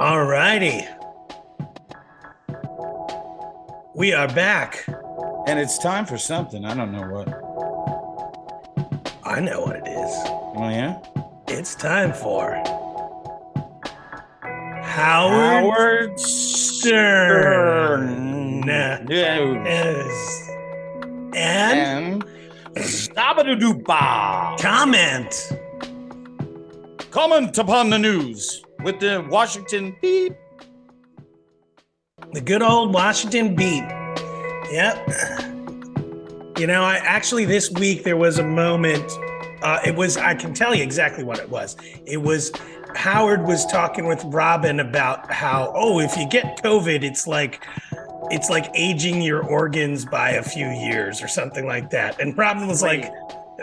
[0.00, 0.86] All righty.
[3.94, 4.86] We are back.
[5.46, 6.64] And it's time for something.
[6.64, 7.28] I don't know what.
[9.24, 10.10] I know what it is.
[10.56, 11.02] Oh, yeah?
[11.48, 12.54] It's time for
[14.82, 17.42] Howard, Howard Stern.
[18.62, 19.06] Stern.
[19.10, 20.50] Yes.
[21.34, 22.24] And And
[22.74, 24.58] Stabadoopa.
[24.62, 25.52] comment.
[27.10, 30.34] Comment upon the news with the Washington beep.
[32.32, 33.84] The good old Washington beat.
[34.70, 35.08] Yep.
[36.58, 39.10] You know, I actually this week there was a moment.
[39.62, 41.76] Uh, it was I can tell you exactly what it was.
[42.06, 42.52] It was
[42.94, 47.64] Howard was talking with Robin about how oh if you get COVID it's like
[48.30, 52.20] it's like aging your organs by a few years or something like that.
[52.20, 53.10] And Robin was like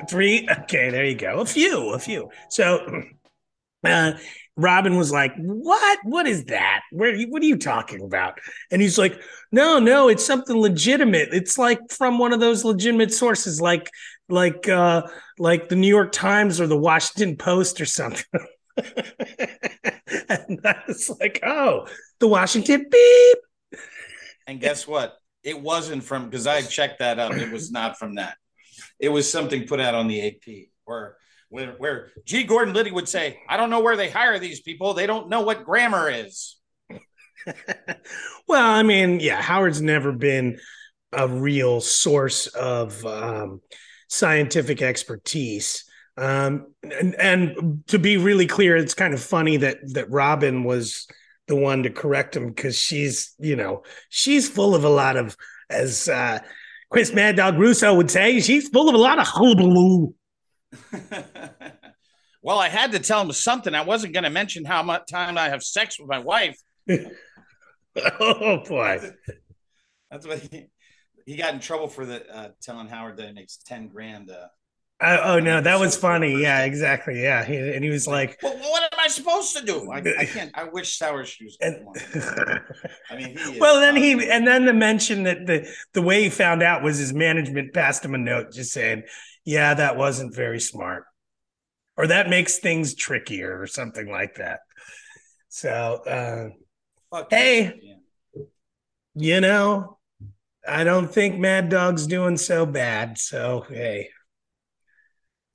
[0.10, 0.48] three.
[0.50, 1.40] Okay, there you go.
[1.40, 2.30] A few, a few.
[2.50, 3.04] So
[3.84, 4.14] uh,
[4.58, 6.00] Robin was like, "What?
[6.04, 6.82] What is that?
[6.92, 7.18] Where?
[7.28, 8.40] What are you talking about?"
[8.72, 11.30] And he's like, "No, no, it's something legitimate.
[11.32, 13.90] It's like from one of those legitimate sources, like,
[14.30, 15.04] like, uh,
[15.38, 18.26] like the New York Times or the Washington Post or something."
[18.78, 21.88] and I was like, "Oh,
[22.20, 23.38] the Washington beep."
[24.48, 25.18] And guess what?
[25.44, 27.34] It wasn't from, because I checked that up.
[27.34, 28.38] It was not from that.
[29.00, 31.18] It was something put out on the AP where,
[31.50, 32.44] where, where G.
[32.44, 34.94] Gordon Liddy would say, I don't know where they hire these people.
[34.94, 36.58] They don't know what grammar is.
[38.48, 40.60] well, I mean, yeah, Howard's never been
[41.14, 43.62] a real source of um,
[44.10, 45.86] scientific expertise.
[46.18, 51.08] Um, and, and to be really clear, it's kind of funny that that Robin was
[51.48, 55.38] the one to correct him because she's, you know, she's full of a lot of,
[55.70, 56.40] as uh,
[56.90, 60.14] Chris Mad Dog Russo would say, she's full of a lot of hullabaloo.
[62.42, 63.74] well, I had to tell him something.
[63.74, 66.58] I wasn't going to mention how much time I have sex with my wife.
[68.20, 69.12] oh boy,
[70.10, 70.68] that's what he,
[71.26, 74.30] he got in trouble for the uh, telling Howard that he makes ten grand.
[74.30, 74.48] Uh,
[75.00, 76.42] uh, oh no, that was funny.
[76.42, 77.22] Yeah, exactly.
[77.22, 79.92] Yeah, he, and he was like, well, "What am I supposed to do?
[79.92, 80.52] I, I can't.
[80.56, 81.86] I wish sour shoes." And,
[83.12, 86.30] I mean, he well, then he and then the mention that the the way he
[86.30, 89.04] found out was his management passed him a note just saying,
[89.48, 91.06] "Yeah, that wasn't very smart,"
[91.96, 94.60] or that makes things trickier, or something like that.
[95.50, 96.52] So,
[97.12, 97.98] uh, hey,
[99.16, 99.98] you know,
[100.68, 103.18] I don't think Mad Dog's doing so bad.
[103.18, 104.10] So, hey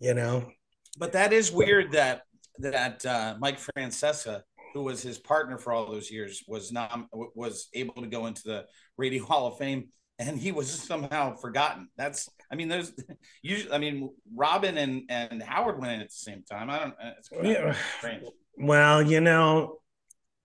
[0.03, 0.51] you know.
[0.99, 2.23] But that is weird that
[2.59, 4.43] that uh, Mike Francesa,
[4.75, 8.43] who was his partner for all those years, was not was able to go into
[8.45, 8.67] the
[8.99, 9.89] Radio Hall of Fame,
[10.19, 11.89] and he was somehow forgotten.
[11.97, 12.93] That's I mean, there's
[13.43, 16.71] usually I mean Robin and and Howard went in at the same time.
[16.71, 16.95] I don't.
[17.19, 17.75] It's yeah.
[17.99, 18.25] strange.
[18.57, 19.79] Well, you know.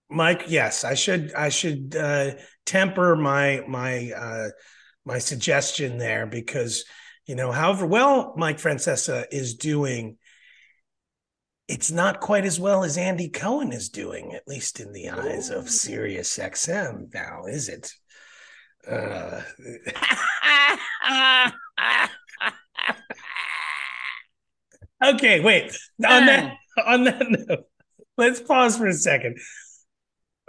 [0.09, 2.35] Mike, yes, I should I should uh,
[2.66, 4.50] temper my my uh,
[5.03, 6.85] my suggestion there because
[7.25, 10.17] you know, however well Mike Francesa is doing,
[11.67, 15.50] it's not quite as well as Andy Cohen is doing, at least in the eyes
[15.50, 17.91] of Sirius XM now, is it?
[18.89, 19.41] Uh,
[25.05, 25.77] okay, wait.
[26.07, 26.53] On that
[26.85, 27.65] on that note,
[28.17, 29.37] let's pause for a second.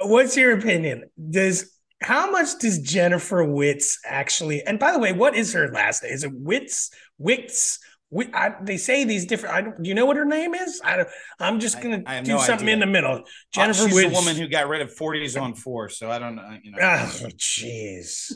[0.01, 1.05] What's your opinion?
[1.31, 4.63] Does how much does Jennifer Witz actually?
[4.63, 6.13] And by the way, what is her last name?
[6.13, 6.91] Is it Witz?
[7.21, 7.79] Witz?
[8.13, 9.55] Witz I, they say these different.
[9.55, 10.81] I don't, do you know what her name is?
[10.83, 11.09] I don't,
[11.39, 12.75] I'm just gonna do no something idea.
[12.75, 13.23] in the middle.
[13.53, 14.09] Jennifer uh, she's Witz.
[14.09, 15.89] the woman who got rid of 40s on four.
[15.89, 16.59] So I don't know.
[16.63, 16.79] You know.
[16.81, 18.33] Oh, jeez.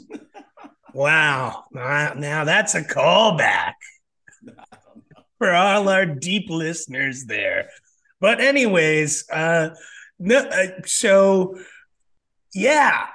[0.92, 1.64] wow.
[1.72, 3.74] Now, now that's a callback
[5.38, 7.68] for all our deep listeners there.
[8.20, 9.70] But anyways, uh,
[10.18, 11.58] no, uh, so
[12.54, 13.06] yeah,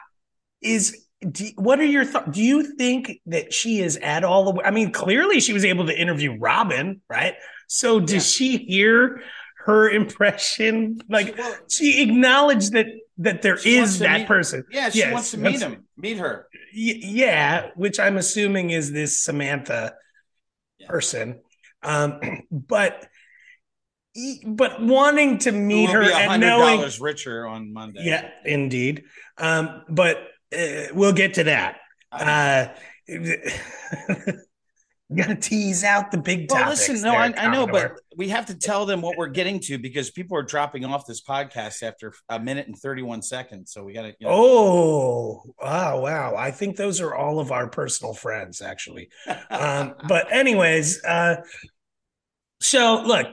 [0.62, 2.30] is do, what are your thoughts?
[2.32, 4.62] Do you think that she is at all the?
[4.62, 7.36] I mean, clearly she was able to interview Robin, right?
[7.68, 8.20] So does yeah.
[8.20, 9.22] she hear
[9.66, 11.00] her impression?
[11.10, 12.88] Like well, she acknowledged that
[13.20, 14.64] that there is that meet, person.
[14.72, 16.48] Yeah, she yes, wants to meet him, meet her.
[16.72, 19.96] Yeah, which I'm assuming is this Samantha
[20.78, 20.88] yeah.
[20.88, 21.40] person.
[21.82, 22.20] Um,
[22.52, 23.08] but
[24.46, 28.02] but wanting to meet her and knowing richer on Monday.
[28.04, 29.04] Yeah, indeed.
[29.38, 31.78] Um, but uh, we'll get to that.
[32.12, 32.68] Uh,
[35.16, 38.28] got to tease out the big well, listen, no, there, I, I, know, but we
[38.30, 41.82] have to tell them what we're getting to because people are dropping off this podcast
[41.82, 43.72] after a minute and 31 seconds.
[43.72, 44.16] So we got to.
[44.20, 44.34] You know.
[44.34, 46.02] Oh, wow.
[46.02, 46.36] Wow.
[46.38, 49.10] I think those are all of our personal friends, actually.
[49.50, 51.38] um, but, anyways, uh,
[52.60, 53.28] so look,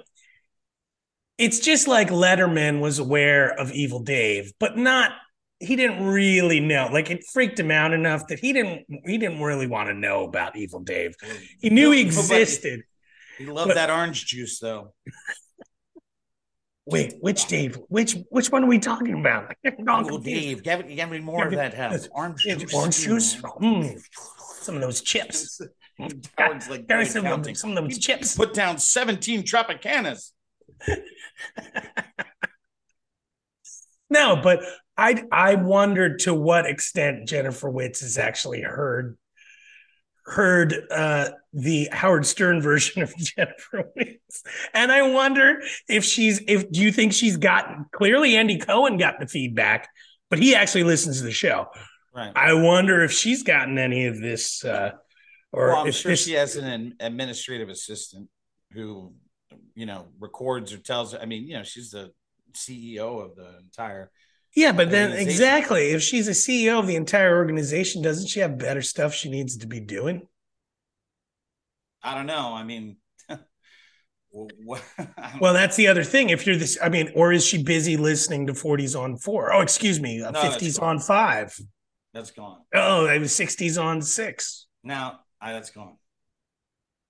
[1.39, 5.13] it's just like Letterman was aware of Evil Dave, but not
[5.61, 6.89] he didn't really know.
[6.93, 10.25] Like it freaked him out enough that he didn't he didn't really want to know
[10.25, 11.15] about Evil Dave.
[11.61, 12.83] He knew he existed.
[13.39, 14.93] He loved but, that orange juice though.
[16.87, 17.79] Wait, which Dave?
[17.89, 19.55] Which which one are we talking about?
[19.89, 22.75] Uncle Dave, give, give me more of that uh, orange juice.
[22.75, 23.37] Orange juice.
[23.37, 23.99] Mm.
[24.61, 25.61] Some of those chips.
[26.39, 28.37] Howard's like some, of them, some of those chips.
[28.37, 30.33] Put down seventeen Tropicanas.
[34.11, 34.61] no, but
[34.97, 39.17] I I wondered to what extent Jennifer Witz has actually heard
[40.27, 44.43] heard uh, the Howard Stern version of Jennifer Witz,
[44.73, 49.21] and I wonder if she's if do you think she's gotten clearly Andy Cohen got
[49.21, 49.89] the feedback,
[50.31, 51.69] but he actually listens to the show.
[52.15, 52.33] Right.
[52.37, 54.65] I wonder if she's gotten any of this.
[54.65, 54.93] Uh,
[55.53, 58.29] or well, I'm sure this, she has an administrative assistant
[58.73, 59.13] who,
[59.75, 61.15] you know, records or tells.
[61.15, 62.13] I mean, you know, she's the
[62.53, 64.13] CEO of the entire
[64.55, 68.57] yeah, but then exactly, if she's a CEO of the entire organization, doesn't she have
[68.57, 70.29] better stuff she needs to be doing?
[72.03, 72.53] I don't know.
[72.55, 72.99] I mean,
[74.33, 76.31] well, that's the other thing.
[76.31, 79.53] If you're this, I mean, or is she busy listening to 40s on four?
[79.53, 81.59] Oh, excuse me, uh, no, 50s on five.
[82.13, 82.61] That's gone.
[82.73, 84.67] Oh, it was 60s on six.
[84.85, 85.97] Now I, that's gone.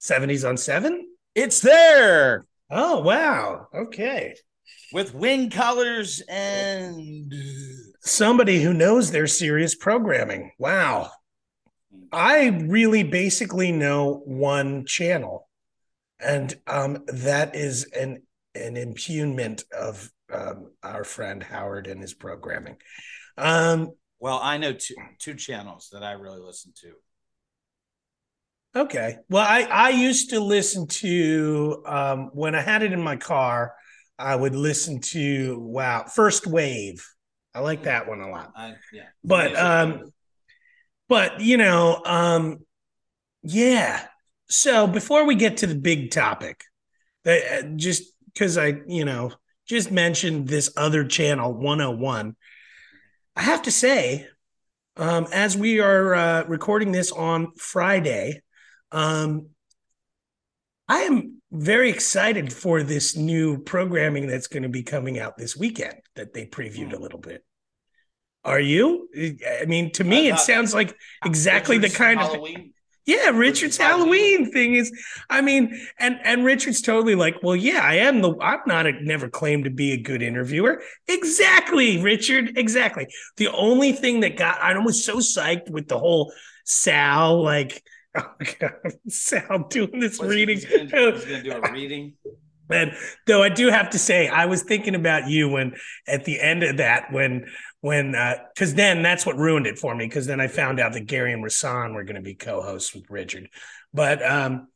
[0.00, 1.08] 70s on seven?
[1.34, 2.46] It's there.
[2.70, 3.68] Oh, wow.
[3.74, 4.34] Okay
[4.92, 7.32] with wing colors and
[8.00, 10.52] somebody who knows their serious programming.
[10.58, 11.10] Wow.
[12.12, 15.48] I really basically know one channel,
[16.20, 18.22] and um, that is an
[18.54, 22.76] an impugnment of um, our friend Howard and his programming.
[23.36, 26.92] Um, well, I know two two channels that I really listen to.
[28.76, 29.18] Okay.
[29.28, 33.74] Well, I I used to listen to um, when I had it in my car.
[34.18, 37.06] I would listen to wow, First Wave.
[37.54, 38.52] I like that one a lot.
[38.56, 39.04] I, yeah.
[39.22, 40.12] But um
[41.08, 42.58] but you know, um
[43.42, 44.06] yeah.
[44.48, 46.64] So before we get to the big topic,
[47.24, 49.32] that uh, just cuz I, you know,
[49.66, 52.36] just mentioned this other channel 101.
[53.36, 54.28] I have to say
[54.96, 58.42] um as we are uh recording this on Friday,
[58.92, 59.53] um
[60.88, 65.56] I am very excited for this new programming that's going to be coming out this
[65.56, 67.02] weekend that they previewed a hmm.
[67.02, 67.44] little bit.
[68.44, 69.08] Are you?
[69.62, 70.94] I mean, to me, it sounds like
[71.24, 72.56] exactly Richard's the kind Halloween.
[72.56, 72.64] of
[73.06, 74.92] yeah, Richard's Halloween thing is.
[75.28, 78.34] I mean, and and Richard's totally like, well, yeah, I am the.
[78.40, 80.82] I'm not a never claimed to be a good interviewer.
[81.08, 82.56] Exactly, Richard.
[82.56, 83.06] Exactly.
[83.36, 86.32] The only thing that got I was so psyched with the whole
[86.64, 87.82] Sal like
[88.16, 88.30] Oh
[88.60, 88.74] God,
[89.08, 90.58] Sal doing this What's reading.
[90.58, 92.14] He's gonna, he's gonna do a reading.
[92.70, 92.92] And
[93.26, 95.74] though I do have to say, I was thinking about you when
[96.08, 97.46] at the end of that, when
[97.80, 100.06] when because uh, then that's what ruined it for me.
[100.06, 103.04] Because then I found out that Gary and Rasan were going to be co-hosts with
[103.10, 103.48] Richard,
[103.92, 104.68] but um,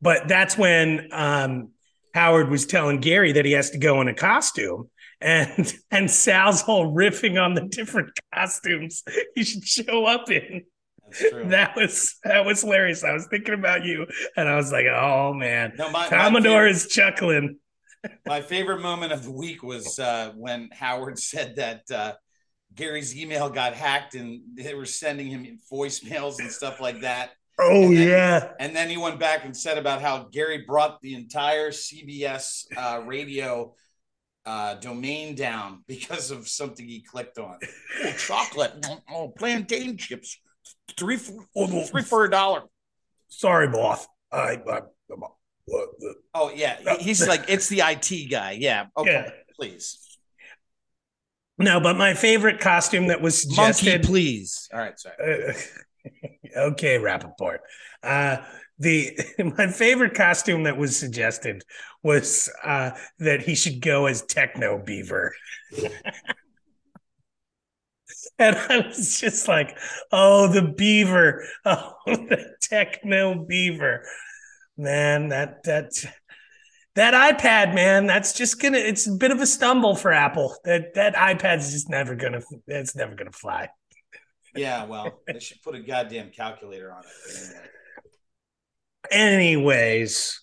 [0.00, 1.70] but that's when um,
[2.14, 4.90] Howard was telling Gary that he has to go in a costume,
[5.20, 9.04] and and Sal's whole riffing on the different costumes
[9.34, 10.64] he should show up in.
[11.48, 13.04] That was that was hilarious.
[13.04, 14.06] I was thinking about you,
[14.36, 17.58] and I was like, "Oh man, no, my, Commodore my favorite, is chuckling."
[18.26, 22.12] my favorite moment of the week was uh, when Howard said that uh,
[22.74, 27.30] Gary's email got hacked, and they were sending him voicemails and stuff like that.
[27.60, 31.00] Oh and then, yeah, and then he went back and said about how Gary brought
[31.00, 33.74] the entire CBS uh, radio
[34.46, 37.58] uh, domain down because of something he clicked on.
[38.04, 40.38] Oh, chocolate, oh, plantain chips
[40.98, 42.62] three for, three for a dollar.
[43.28, 44.06] Sorry, Moth.
[44.32, 44.80] I, I,
[46.34, 48.52] oh yeah, he's like it's the IT guy.
[48.52, 48.86] Yeah.
[48.96, 49.30] Okay, yeah.
[49.56, 49.98] please.
[51.58, 53.86] No, but my favorite costume that was suggested.
[53.86, 54.68] Monkey, please.
[54.72, 55.50] All right, sorry.
[55.50, 55.52] Uh,
[56.56, 57.58] okay, Rappaport.
[58.02, 58.38] Uh,
[58.78, 59.18] the
[59.56, 61.64] my favorite costume that was suggested
[62.02, 65.34] was uh, that he should go as Techno Beaver.
[68.38, 69.76] And I was just like,
[70.12, 71.44] oh, the beaver.
[71.64, 74.04] Oh, the techno beaver.
[74.76, 75.90] Man, that that
[76.94, 80.56] that iPad, man, that's just gonna it's a bit of a stumble for Apple.
[80.64, 83.68] That that iPad's just never gonna it's never gonna fly.
[84.54, 87.56] Yeah, well, they should put a goddamn calculator on it.
[89.10, 90.42] Anyways,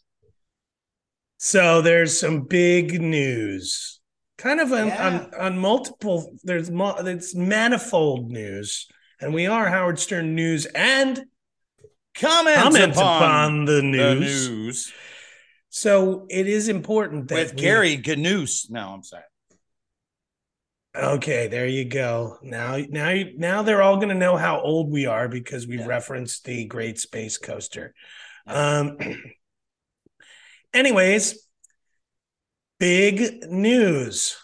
[1.38, 4.00] so there's some big news
[4.38, 5.08] kind of on, yeah.
[5.08, 8.88] on, on, multiple there's it's manifold news
[9.22, 11.24] and we are howard stern news and
[12.20, 14.48] comments, comments upon, upon the, news.
[14.48, 14.94] the news
[15.70, 18.70] So it is important that with we- Gary Ganous.
[18.70, 19.24] No, I'm sorry.
[20.98, 22.38] Okay, there you go.
[22.42, 25.78] Now, now, you- now they're all going to know how old we are because we
[25.78, 25.88] Yeah.
[25.88, 27.94] referenced the Great Space Coaster.
[28.48, 28.98] Um.
[30.74, 31.45] Anyways,
[32.80, 34.38] big news.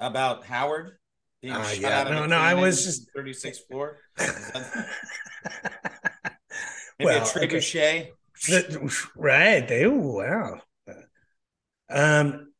[0.00, 0.98] About Howard
[1.46, 2.04] Ah, yeah.
[2.04, 3.98] No, no, I was just- 36th floor.
[4.18, 4.30] Maybe
[7.00, 7.46] Well, a okay.
[7.48, 8.08] trebuchet.
[8.46, 9.66] The- right.
[9.66, 10.60] They wow.
[11.90, 12.52] Um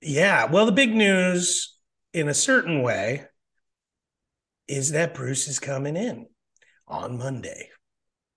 [0.00, 1.76] yeah, well the big news
[2.12, 3.26] in a certain way
[4.68, 6.26] is that Bruce is coming in
[6.88, 7.68] on Monday.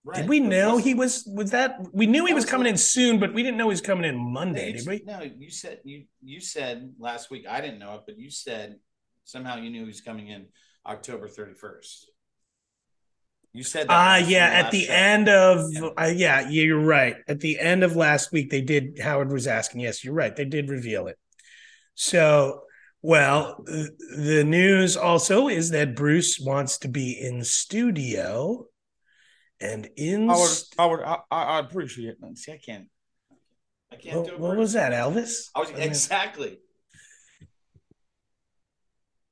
[0.07, 0.19] Right.
[0.21, 3.33] Did we know he was was that we knew he was coming in soon, but
[3.33, 5.03] we didn't know he was coming in Monday, did we?
[5.05, 7.45] no, you said you you said last week.
[7.45, 8.77] I didn't know it, but you said
[9.25, 10.45] somehow you knew he was coming in
[10.85, 12.05] October 31st.
[13.51, 13.91] You said that.
[13.93, 14.45] Ah, last- yeah.
[14.45, 14.93] At the show.
[14.93, 15.87] end of, Yeah.
[15.97, 17.17] uh, yeah, you're right.
[17.27, 18.99] At the end of last week, they did.
[18.99, 19.81] Howard was asking.
[19.81, 20.33] Yes, you're right.
[20.33, 21.17] They did reveal it.
[21.95, 22.61] So,
[23.01, 28.67] well, the news also is that Bruce wants to be in studio,
[29.59, 32.37] and in Howard, I, I I appreciate it.
[32.37, 32.85] See, I can't.
[33.91, 34.39] I can't do what, it.
[34.39, 34.59] what Bruce.
[34.59, 35.49] was that, Elvis?
[35.55, 36.59] I was I mean, exactly.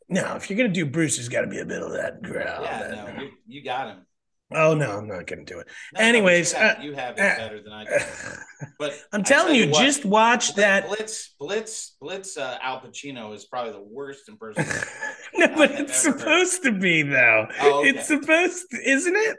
[0.09, 2.63] no, if you're gonna do Bruce, there's got to be a bit of that growl.
[2.63, 4.05] yeah, that- no, you, you got him.
[4.53, 5.67] Oh no, I'm not gonna do it.
[5.93, 7.91] No, no, Anyways, you have, uh, you have it uh, better than I do.
[8.79, 10.87] But I'm telling tell you, what, just watch that.
[10.87, 12.37] Blitz, Blitz, Blitz.
[12.37, 14.87] Uh, Al Pacino is probably the worst impersonator.
[15.33, 16.19] no, but I've it's ever heard.
[16.19, 17.47] supposed to be though.
[17.61, 17.89] Oh, okay.
[17.89, 19.37] It's supposed to, isn't it?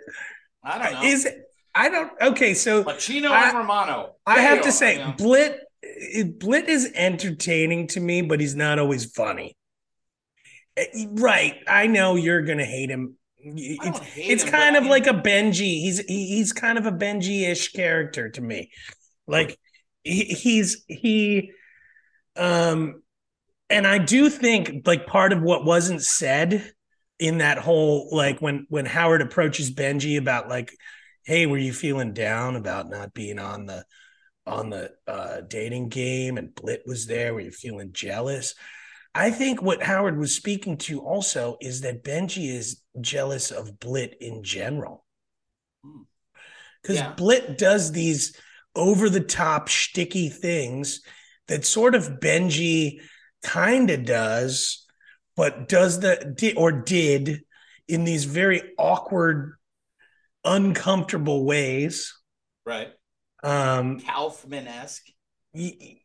[0.66, 1.08] I don't know.
[1.08, 1.42] Is it?
[1.74, 2.10] I don't.
[2.20, 4.16] Okay, so Pacino I- and Romano.
[4.26, 5.14] I have to say, know.
[5.18, 5.56] Blit,
[6.38, 9.56] Blit is entertaining to me, but he's not always funny.
[10.76, 11.56] Eh, Right?
[11.68, 13.16] I know you're gonna hate him.
[13.38, 15.80] It's, hate it's him, kind of I mean- like a Benji.
[15.80, 18.70] He's he, he's kind of a Benji-ish character to me.
[19.28, 19.58] Like
[20.02, 21.52] he, he's he
[22.36, 23.02] um
[23.70, 26.72] and I do think like part of what wasn't said
[27.18, 30.72] in that whole like when when Howard approaches Benji about like
[31.24, 33.84] hey were you feeling down about not being on the
[34.46, 38.54] on the uh dating game and Blit was there were you feeling jealous
[39.16, 44.12] I think what Howard was speaking to also is that Benji is jealous of Blit
[44.20, 45.06] in general.
[45.82, 46.02] Hmm.
[46.82, 47.14] Because Yeah.
[47.14, 48.36] Blit does these
[48.74, 51.00] over the top sticky things
[51.48, 53.00] that sort of Benji
[53.42, 54.85] kind of does,
[55.36, 57.42] but does the di- or did
[57.88, 59.54] in these very awkward,
[60.44, 62.14] uncomfortable ways.
[62.64, 62.88] right.
[63.42, 65.04] Um, Kaufman esque.
[65.52, 65.98] y-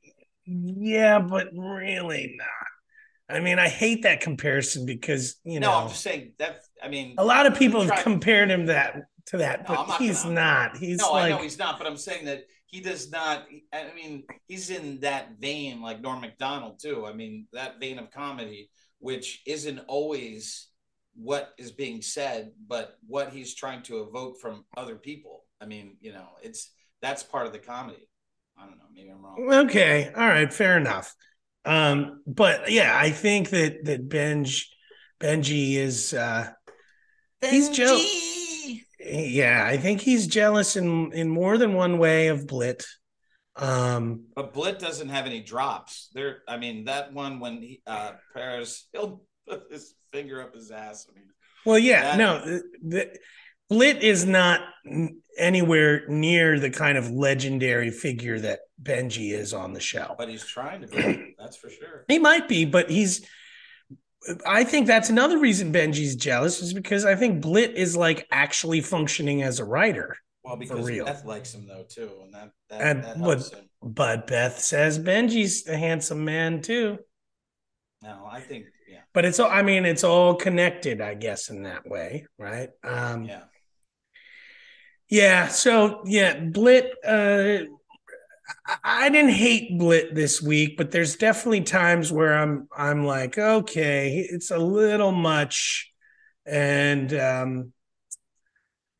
[0.45, 3.35] yeah, but really not.
[3.35, 6.61] I mean, I hate that comparison because you No, know No, I'm just saying that.
[6.83, 8.95] I mean, a lot of people have compared him that
[9.27, 10.77] to that, No, but not he's gonna- not.
[10.77, 13.47] He's no, I know he's not, but I'm saying that he does not.
[13.71, 17.05] I mean, he's in that vein like Norm Macdonald too.
[17.05, 18.69] I mean, that vein of comedy,
[19.01, 20.67] which isn't always
[21.15, 25.43] what is being said, but what he's trying to evoke from other people.
[25.59, 28.07] I mean, you know, it's that's part of the comedy.
[28.57, 28.85] I don't know.
[28.93, 29.65] Maybe I'm wrong.
[29.67, 31.13] Okay, all right, fair enough.
[31.65, 34.69] Um, but yeah, I think that that Benj
[35.19, 36.49] Benji is uh
[37.41, 38.81] He's Joe- Benji!
[38.99, 42.85] yeah, I think he's jealous in in more than one way of Blit.
[43.55, 46.09] Um But Blit doesn't have any drops.
[46.13, 50.71] There, I mean, that one when he uh Paris, he'll put his finger up his
[50.71, 51.07] ass.
[51.09, 51.27] I mean,
[51.65, 53.19] well yeah, That- no, the, the
[53.71, 54.61] Blit is not
[55.37, 60.13] anywhere near the kind of legendary figure that Benji is on the show.
[60.17, 61.35] but he's trying to be.
[61.39, 62.03] That's for sure.
[62.09, 63.25] He might be, but he's.
[64.45, 68.81] I think that's another reason Benji's jealous is because I think Blit is like actually
[68.81, 70.15] functioning as a writer.
[70.43, 70.89] Well, because.
[70.89, 73.69] Beth likes him though too, and that that, And that him.
[73.83, 76.99] But Beth says Benji's a handsome man too.
[78.03, 79.49] No, I think yeah, But it's all.
[79.49, 82.69] I mean, it's all connected, I guess, in that way, right?
[82.83, 83.43] Um, yeah.
[85.07, 85.47] Yeah.
[85.47, 86.89] So yeah, Blit.
[87.05, 87.65] Uh,
[88.65, 93.37] I, I didn't hate Blit this week, but there's definitely times where I'm I'm like,
[93.37, 95.91] okay, it's a little much,
[96.47, 97.73] and um,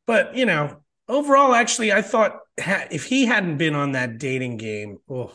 [0.06, 0.81] but you know,
[1.12, 5.32] overall, actually, I thought ha- if he hadn't been on that dating game, oh,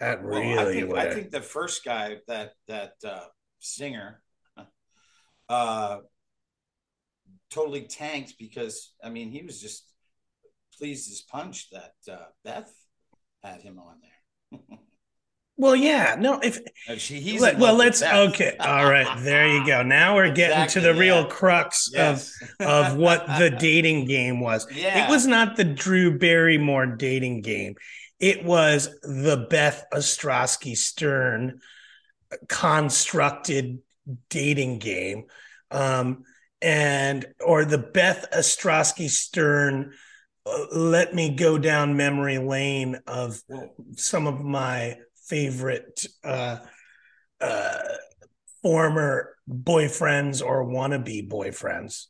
[0.00, 0.94] that Well, really I think.
[0.96, 3.26] I think the first guy that that uh,
[3.60, 4.22] singer,
[5.48, 5.98] uh,
[7.50, 9.86] totally tanked because I mean he was just
[10.76, 12.72] pleased as punch that uh, Beth
[13.42, 14.60] had him on there.
[15.56, 16.40] Well, yeah, no.
[16.40, 16.58] If
[16.88, 18.56] Uh, she, he's let- well, let's okay.
[18.58, 19.82] All right, there you go.
[19.82, 21.28] Now we're getting Exactly, to the real yeah.
[21.28, 22.34] crux Yes.
[22.58, 24.66] of of what the dating game was.
[24.72, 25.06] Yeah.
[25.06, 27.76] It was not the Drew Barrymore dating game.
[28.18, 31.60] It was the Beth Ostrowski Stern
[32.48, 33.78] constructed
[34.30, 35.24] dating game.
[35.70, 36.24] Um,
[36.62, 39.92] and or the Beth Ostrowski Stern
[40.46, 43.40] uh, let me go down memory lane of
[43.96, 44.96] some of my
[45.26, 46.58] favorite uh,
[47.40, 47.78] uh,
[48.62, 52.06] former boyfriends or wannabe boyfriends.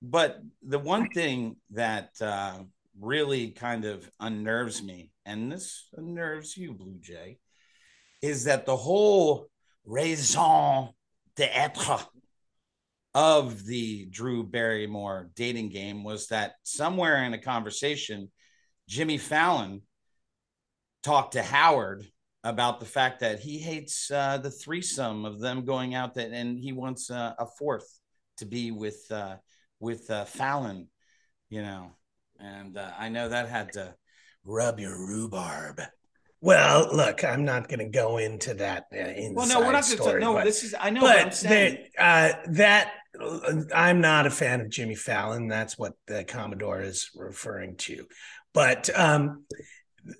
[0.00, 2.60] But the one thing that uh,
[3.00, 7.38] really kind of unnerves me, and this unnerves you, Blue Jay,
[8.22, 9.48] is that the whole
[9.84, 10.90] raison
[11.36, 11.98] d'etre
[13.14, 18.30] of the Drew Barrymore dating game was that somewhere in a conversation,
[18.88, 19.82] Jimmy Fallon
[21.08, 22.04] talked to Howard
[22.44, 26.58] about the fact that he hates uh, the threesome of them going out that, and
[26.58, 27.88] he wants uh, a fourth
[28.36, 29.36] to be with uh,
[29.80, 30.88] with uh, Fallon,
[31.48, 31.92] you know,
[32.38, 33.94] and uh, I know that had to
[34.44, 35.80] rub your rhubarb.
[36.42, 39.88] Well, look, I'm not going to go into that uh, inside Well, no, we're not
[39.88, 40.20] going to.
[40.20, 40.74] No, but, this is.
[40.78, 41.00] I know.
[41.00, 41.86] But I'm saying.
[41.96, 42.92] that uh, that
[43.74, 45.48] I'm not a fan of Jimmy Fallon.
[45.48, 48.04] That's what the Commodore is referring to.
[48.52, 49.44] But um,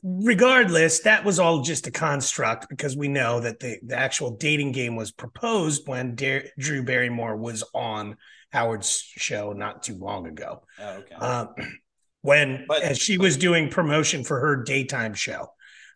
[0.02, 4.72] regardless, that was all just a construct because we know that the, the actual dating
[4.72, 8.16] game was proposed when Drew Barrymore was on
[8.50, 10.62] Howard's show not too long ago.
[10.80, 11.14] Oh, okay.
[11.14, 11.54] um,
[12.22, 15.52] when But- she was doing promotion for her daytime show.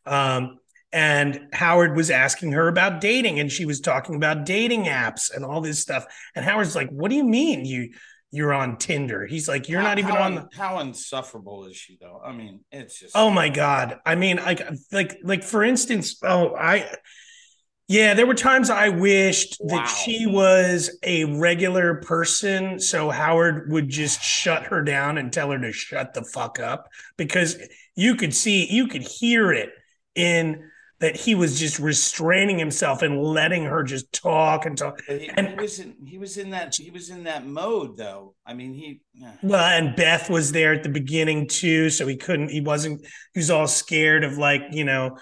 [0.06, 0.58] Um,
[0.94, 5.42] and Howard was asking her about dating, and she was talking about dating apps and
[5.42, 6.04] all this stuff.
[6.34, 7.94] And Howard's like, "What do you mean you
[8.32, 11.76] you're on Tinder?" He's like, "You're How- not even how, on." The- How insufferable is
[11.76, 12.20] she, though?
[12.24, 13.12] I mean, it's just.
[13.16, 14.00] oh my god!
[14.04, 16.92] I mean, like, like, like for instance, oh, I.
[17.88, 19.76] Yeah, there were times I wished Wow.
[19.78, 25.50] that she was a regular person so Howard would just shut her down and tell
[25.50, 27.58] her to shut the fuck up because
[27.94, 29.70] you could see, you could hear it
[30.14, 30.70] in
[31.02, 35.02] that he was just restraining himself and letting her just talk and talk.
[35.08, 35.96] He, and- he was in.
[36.06, 36.76] He was in that.
[36.76, 38.36] He was in that mode, though.
[38.46, 39.00] I mean, he.
[39.12, 39.32] yeah.
[39.42, 43.00] Well, and Beth was there at the beginning too, so he couldn't, he wasn't,
[43.34, 45.18] he was all scared of like, you know,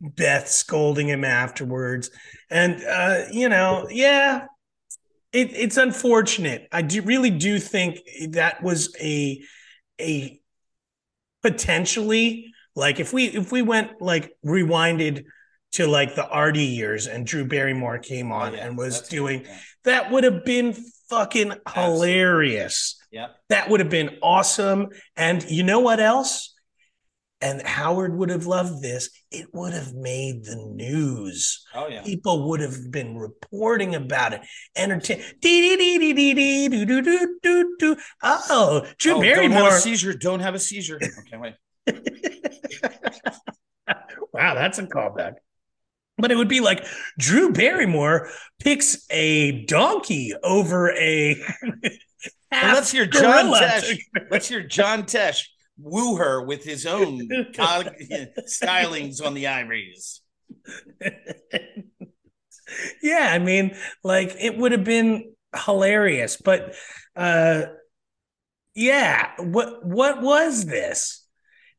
[0.00, 2.10] Beth scolding him afterwards.
[2.48, 4.46] And, uh, you know, yeah,
[5.34, 6.66] it, it's unfortunate.
[6.72, 7.98] I do really do think
[8.30, 9.42] that was a,
[10.00, 10.40] a
[11.42, 15.24] potentially like if we, if we went like rewinded
[15.72, 18.98] to like the Artie years and Drew Barrymore came oh, on Oh, yeah, and was
[18.98, 19.58] that's doing, point.
[19.84, 20.74] that would have been
[21.08, 22.96] fucking hilarious.
[23.10, 23.28] Yeah.
[23.48, 24.88] That would have been awesome.
[25.16, 26.54] And you know what else?
[27.42, 29.08] And Howard would have loved this.
[29.30, 31.64] It would have made the news.
[31.74, 32.02] Oh yeah.
[32.02, 34.42] People would have been reporting about it.
[34.76, 35.22] Entertain.
[38.22, 39.68] Oh, Drew oh, don't have Barrymore.
[39.68, 40.12] a seizure.
[40.12, 40.96] Don't have a seizure.
[40.96, 41.54] Okay, wait.
[44.32, 45.34] wow, that's a callback.
[46.18, 46.84] But it would be like
[47.18, 51.42] Drew Barrymore picks a donkey over a.
[52.52, 53.52] Well, let's hear John.
[53.52, 53.96] Tesh.
[54.28, 55.44] Let's hear John Tesh
[55.78, 60.20] woo her with his own stylings on the ivories.
[63.02, 65.32] yeah, I mean, like it would have been
[65.64, 66.74] hilarious, but
[67.16, 67.62] uh
[68.74, 71.19] yeah, what what was this?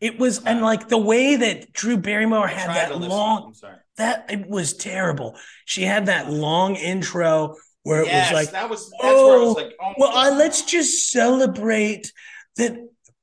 [0.02, 3.54] It was and like the way that Drew Barrymore had that long
[3.98, 5.38] that it was terrible.
[5.66, 9.44] She had that long intro where it yes, was like that was that's where I
[9.44, 12.12] was like, oh, well, let's just celebrate
[12.58, 12.78] that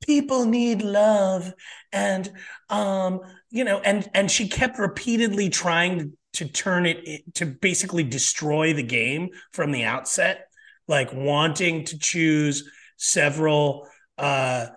[0.05, 1.53] people need love
[1.91, 2.31] and
[2.69, 8.73] um you know and and she kept repeatedly trying to turn it to basically destroy
[8.73, 10.47] the game from the outset
[10.87, 13.87] like wanting to choose several
[14.17, 14.67] uh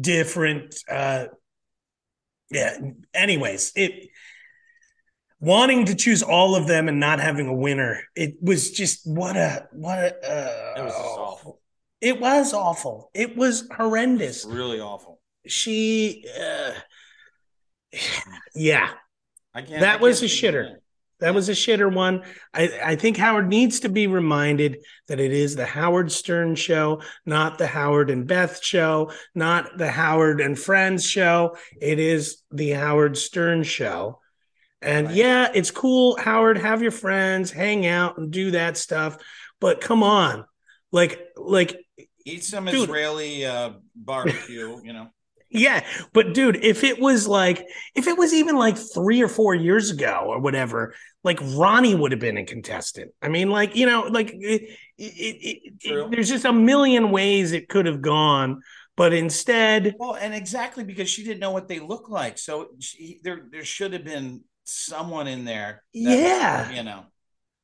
[0.00, 1.24] different uh
[2.50, 2.76] yeah
[3.14, 4.08] anyways it
[5.40, 9.36] wanting to choose all of them and not having a winner it was just what
[9.36, 11.60] a what a uh, It was just awful.
[12.00, 15.20] it was awful it was horrendous It's really awful.
[15.46, 16.72] she uh,
[18.54, 18.90] yeah
[19.54, 19.80] I can't.
[19.80, 20.74] That I was can't a shitter.
[20.74, 20.82] it.
[21.20, 25.32] That was a shitter one I, I think howard needs to be reminded that it
[25.32, 30.58] is the howard stern show not the howard and beth show not the howard and
[30.58, 34.20] friends show it is the howard stern show
[34.82, 35.16] and Right.
[35.16, 39.18] yeah it's cool howard have your friends hang out and do that stuff
[39.60, 40.44] but come on
[40.92, 41.80] like like
[42.28, 42.88] Eat some Dude.
[42.88, 44.80] Israeli uh, barbecue.
[44.82, 45.08] You know.
[45.56, 49.54] Yeah, but dude, if it was like, if it was even like three or four
[49.54, 53.12] years ago or whatever, like Ronnie would have been a contestant.
[53.22, 57.52] I mean, like you know, like it, it, it, it, there's just a million ways
[57.52, 58.62] it could have gone,
[58.96, 63.20] but instead, well, and exactly because she didn't know what they look like, so she,
[63.24, 65.82] there there should have been someone in there.
[65.92, 67.04] yeah, you know.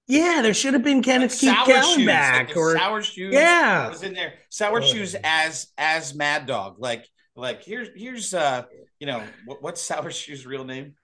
[0.09, 3.33] Yeah, there should have been Kenneth Keith Kallenbach like or Sour Shoes.
[3.33, 4.35] Yeah, was in there.
[4.49, 4.81] Sour oh.
[4.81, 6.77] Shoes as as Mad Dog.
[6.79, 8.65] Like like here's here's uh
[8.99, 10.95] you know what, what's Sour Shoes' real name?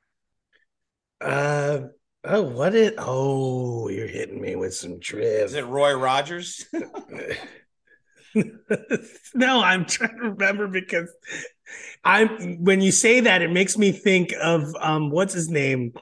[1.20, 1.80] Uh
[2.24, 2.94] oh, what it?
[2.98, 5.44] Oh, you're hitting me with some trivia.
[5.44, 6.66] Is it Roy Rogers?
[9.34, 11.12] no, I'm trying to remember because
[12.04, 15.92] I'm when you say that, it makes me think of um what's his name?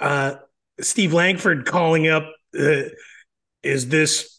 [0.00, 0.36] Uh
[0.80, 2.24] Steve Langford calling up
[2.58, 2.82] uh,
[3.62, 4.35] is this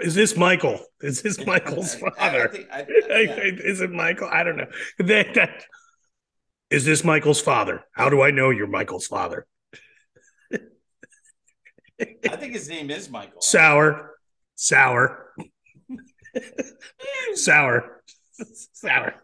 [0.00, 0.80] is this Michael?
[1.00, 2.54] Is this Michael's father?
[2.72, 2.86] I, I I,
[3.64, 4.28] is it Michael?
[4.30, 4.66] I don't know.
[4.98, 5.64] That, that,
[6.70, 7.84] is this Michael's father?
[7.92, 9.46] How do I know you're Michael's father?
[10.52, 13.40] I think his name is Michael.
[13.40, 14.12] Sour,
[14.56, 15.32] sour,
[17.34, 18.02] sour,
[18.72, 19.23] sour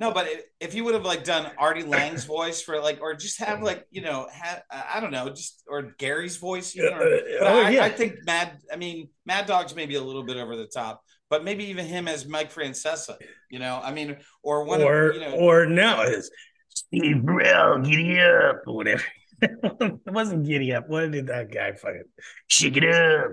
[0.00, 0.28] no, but
[0.60, 3.86] if you would have like done Artie Lange's voice for like, or just have like
[3.90, 6.96] you know, have, I don't know, just or Gary's voice, you know.
[6.96, 7.84] Or, uh, oh, I, yeah.
[7.84, 8.58] I think Mad.
[8.72, 12.06] I mean, Mad Dog's maybe a little bit over the top, but maybe even him
[12.08, 13.16] as Mike Francesa.
[13.50, 16.30] You know, I mean, or one or of, you know, or no, it's
[16.74, 19.04] Steve Burrell, giddy up, or whatever.
[19.42, 20.88] it wasn't giddy up.
[20.88, 22.04] What did that guy fucking
[22.46, 23.32] shake it up?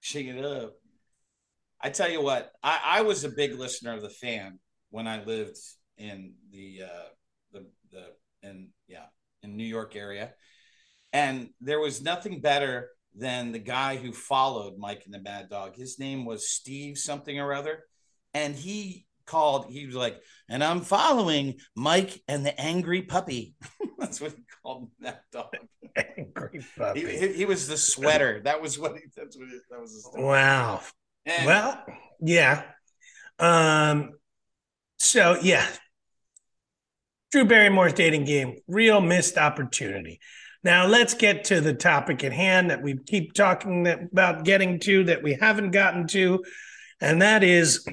[0.00, 0.74] Shake it up.
[1.80, 4.58] I tell you what, I, I was a big listener of the fan
[4.90, 5.58] when I lived
[5.96, 7.08] in the uh,
[7.52, 9.06] the the in yeah
[9.42, 10.32] in New York area,
[11.12, 15.76] and there was nothing better than the guy who followed Mike and the Mad Dog.
[15.76, 17.84] His name was Steve something or other,
[18.34, 19.66] and he called.
[19.70, 23.54] He was like, "And I'm following Mike and the Angry Puppy."
[23.98, 25.54] that's what he called that dog.
[25.96, 27.00] Angry puppy.
[27.00, 28.40] He, he, he, was the sweater.
[28.44, 29.02] That was what he.
[29.16, 29.48] That's what.
[29.48, 30.08] He, that was.
[30.14, 30.80] wow.
[31.26, 31.84] And, well,
[32.20, 32.62] yeah.
[33.38, 34.12] Um,
[35.00, 35.66] so yeah,
[37.32, 40.20] Drew Barrymore's dating game, real missed opportunity.
[40.62, 45.04] Now let's get to the topic at hand that we keep talking about getting to
[45.04, 46.44] that we haven't gotten to,
[47.00, 47.86] and that is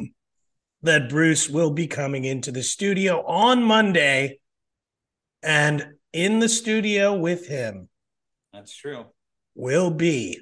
[0.83, 4.39] that Bruce will be coming into the studio on Monday,
[5.41, 7.87] and in the studio with him.
[8.51, 9.05] That's true.
[9.55, 10.41] Will be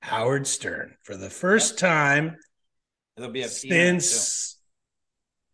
[0.00, 1.90] Howard Stern for the first yep.
[1.90, 2.36] time.
[3.16, 4.59] It'll be a since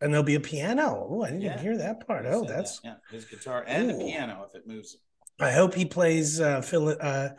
[0.01, 1.07] and there'll be a piano.
[1.09, 1.59] Oh, I didn't yeah.
[1.59, 2.25] hear that part.
[2.27, 2.87] Oh, that's that.
[2.87, 3.95] yeah, his guitar and Ooh.
[3.95, 4.97] a piano if it moves.
[5.39, 7.29] I hope he plays uh Phil uh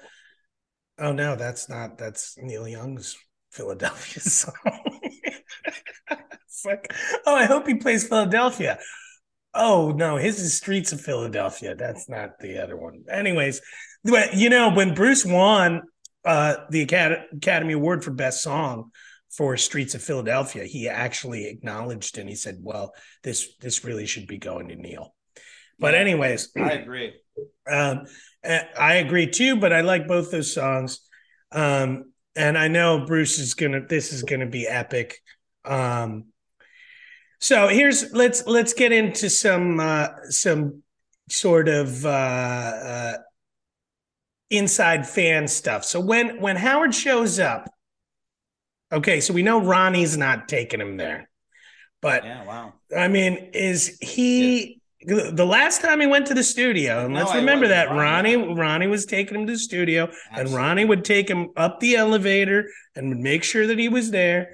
[0.99, 3.17] oh no, that's not that's Neil Young's
[3.51, 4.53] Philadelphia song.
[6.47, 6.93] it's like,
[7.27, 8.79] oh, I hope he plays Philadelphia.
[9.55, 11.75] Oh no, his is Streets of Philadelphia.
[11.75, 13.05] That's not the other one.
[13.11, 13.61] Anyways,
[14.05, 15.83] you know, when Bruce won
[16.25, 18.91] uh the Academy Award for Best Song,
[19.39, 24.27] for Streets of Philadelphia, he actually acknowledged and he said, "Well, this this really should
[24.27, 25.15] be going to Neil."
[25.79, 27.15] But anyways, I agree.
[27.71, 28.07] Um,
[28.45, 29.57] I agree too.
[29.57, 31.01] But I like both those songs,
[31.53, 33.87] um, and I know Bruce is gonna.
[33.87, 35.19] This is gonna be epic.
[35.65, 36.33] Um,
[37.41, 40.83] so here's let's let's get into some uh, some
[41.29, 43.17] sort of uh, uh,
[44.51, 45.85] inside fan stuff.
[45.85, 47.69] So when when Howard shows up
[48.91, 51.29] Okay, so we know Ronnie's not taking him there.
[52.01, 52.75] But yeah, wow.
[52.97, 55.31] I mean, is he yeah.
[55.33, 57.05] the last time he went to the studio?
[57.05, 60.41] And no, let's remember that Ronnie Ronnie was taking him to the studio, Absolutely.
[60.41, 64.11] and Ronnie would take him up the elevator and would make sure that he was
[64.11, 64.51] there.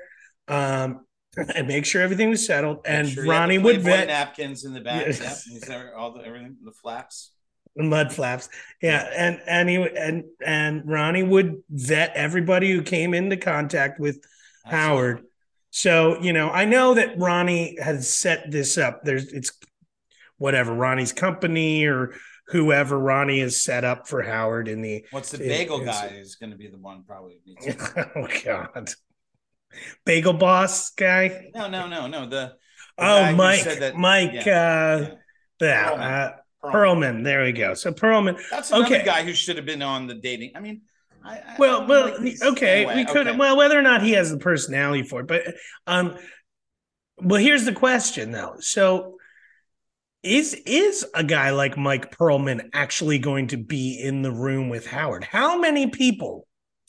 [0.48, 1.00] Um,
[1.54, 2.78] and make sure everything was settled.
[2.86, 5.06] and sure Ronnie would vet napkins in the back.
[5.06, 5.48] Yes.
[5.68, 5.92] Yep.
[5.96, 7.33] all the everything, the flaps
[7.76, 8.48] mud flaps.
[8.80, 14.24] Yeah, and and he and and Ronnie would vet everybody who came into contact with
[14.64, 14.78] Absolutely.
[14.78, 15.22] Howard.
[15.70, 19.02] So you know, I know that Ronnie has set this up.
[19.04, 19.52] There's it's
[20.38, 22.14] whatever Ronnie's company or
[22.48, 25.04] whoever Ronnie has set up for Howard in the.
[25.10, 27.40] What's the bagel is, guy is going to be the one probably.
[28.16, 28.90] oh God,
[30.04, 31.50] bagel boss guy.
[31.54, 32.22] No, no, no, no.
[32.22, 32.54] The, the
[32.98, 34.44] oh Mike, that, Mike.
[34.44, 35.16] Yeah, uh,
[35.60, 35.90] yeah.
[35.90, 36.36] Uh,
[36.72, 37.24] Perlman.
[37.24, 37.74] There we go.
[37.74, 38.40] So Perlman.
[38.50, 39.04] That's another okay.
[39.04, 40.52] guy who should have been on the dating.
[40.54, 40.82] I mean,
[41.24, 43.26] I, I well, well, like okay, anyway, we could.
[43.26, 43.36] Okay.
[43.36, 45.42] Well, whether or not he has the personality for it, but
[45.86, 46.16] um,
[47.16, 48.56] well, here's the question though.
[48.58, 49.16] So,
[50.22, 54.86] is is a guy like Mike Perlman actually going to be in the room with
[54.86, 55.24] Howard?
[55.24, 56.46] How many people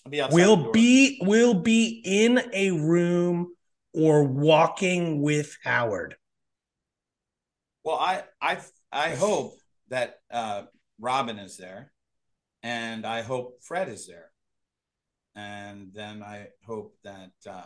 [0.09, 3.53] be will be will be in a room
[3.93, 6.15] or walking with Howard?
[7.83, 8.57] Well, I I
[8.91, 9.53] I hope
[9.89, 10.63] that uh,
[10.99, 11.91] Robin is there,
[12.63, 14.31] and I hope Fred is there,
[15.35, 17.31] and then I hope that.
[17.47, 17.63] Uh,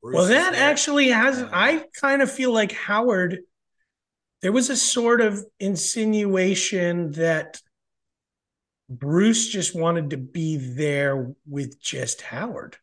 [0.00, 1.38] Bruce well, that actually has.
[1.38, 3.40] and- I kind of feel like Howard.
[4.42, 7.60] There was a sort of insinuation that
[8.88, 12.76] Bruce just wanted to be there with just Howard.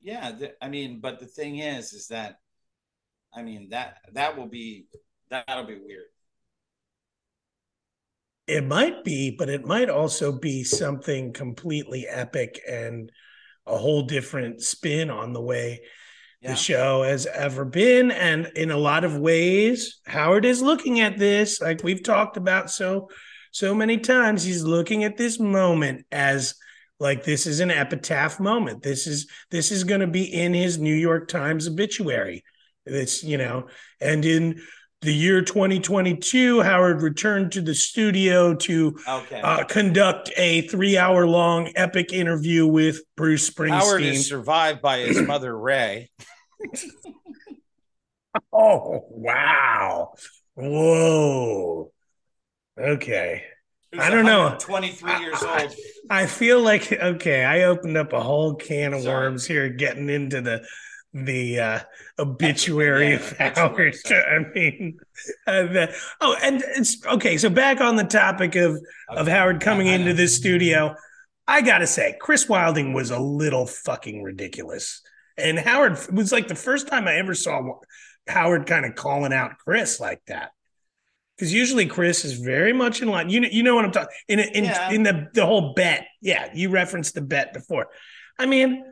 [0.00, 2.36] Yeah, th- I mean, but the thing is, is that,
[3.34, 4.86] I mean that that will be
[5.28, 6.06] that'll be weird.
[8.46, 13.10] It might be, but it might also be something completely epic and
[13.66, 15.80] a whole different spin on the way
[16.42, 16.50] Yeah.
[16.50, 18.10] the show has ever been.
[18.10, 22.70] And in a lot of ways, Howard is looking at this, like we've talked about
[22.70, 23.08] so
[23.50, 24.42] so many times.
[24.42, 26.54] He's looking at this moment as
[27.00, 28.82] like this is an epitaph moment.
[28.82, 32.44] This is this is going to be in his New York Times obituary.
[32.84, 33.68] It's you know,
[34.00, 34.60] and in
[35.04, 39.40] the year 2022, Howard returned to the studio to Okay.
[39.40, 43.70] uh, conduct a three-hour long epic interview with Bruce Springsteen.
[43.78, 46.10] Howard is survived by his mother Ray.
[48.52, 50.14] Oh, wow.
[50.54, 51.92] Whoa.
[52.78, 53.44] Okay.
[53.96, 54.56] I don't know.
[54.58, 55.72] 23 years old.
[56.10, 59.28] I feel like okay, I opened up a whole can of Sorry.
[59.28, 60.66] worms here getting into the
[61.14, 61.80] the uh
[62.18, 63.94] obituary Yeah, of Howard.
[64.10, 64.98] I mean
[65.46, 69.88] uh, the, oh and it's okay, so back on the topic of of Howard coming
[69.88, 70.94] I into this studio,
[71.46, 75.02] I gotta say, Chris Wilding was a little fucking ridiculous.
[75.36, 77.62] And Howard it was like the first time I ever saw
[78.28, 80.50] Howard kind of calling out Chris like that.
[81.36, 83.28] Because usually Chris is very much in line.
[83.28, 84.90] You know, you know what I'm talking in in Yeah.
[84.90, 86.06] in the the whole bet.
[86.22, 87.88] Yeah, you referenced the bet before.
[88.38, 88.84] I mean,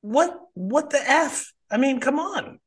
[0.00, 1.52] what what the f?
[1.70, 2.58] I mean, come on.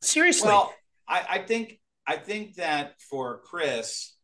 [0.00, 0.48] Seriously.
[0.48, 0.72] Well,
[1.08, 4.14] I, I think I think that for Chris,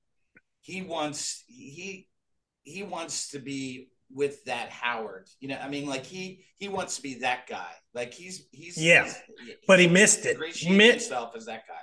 [0.61, 2.09] he wants he
[2.63, 5.29] he wants to be with that Howard.
[5.41, 7.71] You know, I mean, like he he wants to be that guy.
[7.93, 9.21] Like he's he's Yeah, he's-
[9.67, 10.33] but he missed it.
[10.33, 11.75] ingratiates Mi- himself as that guy.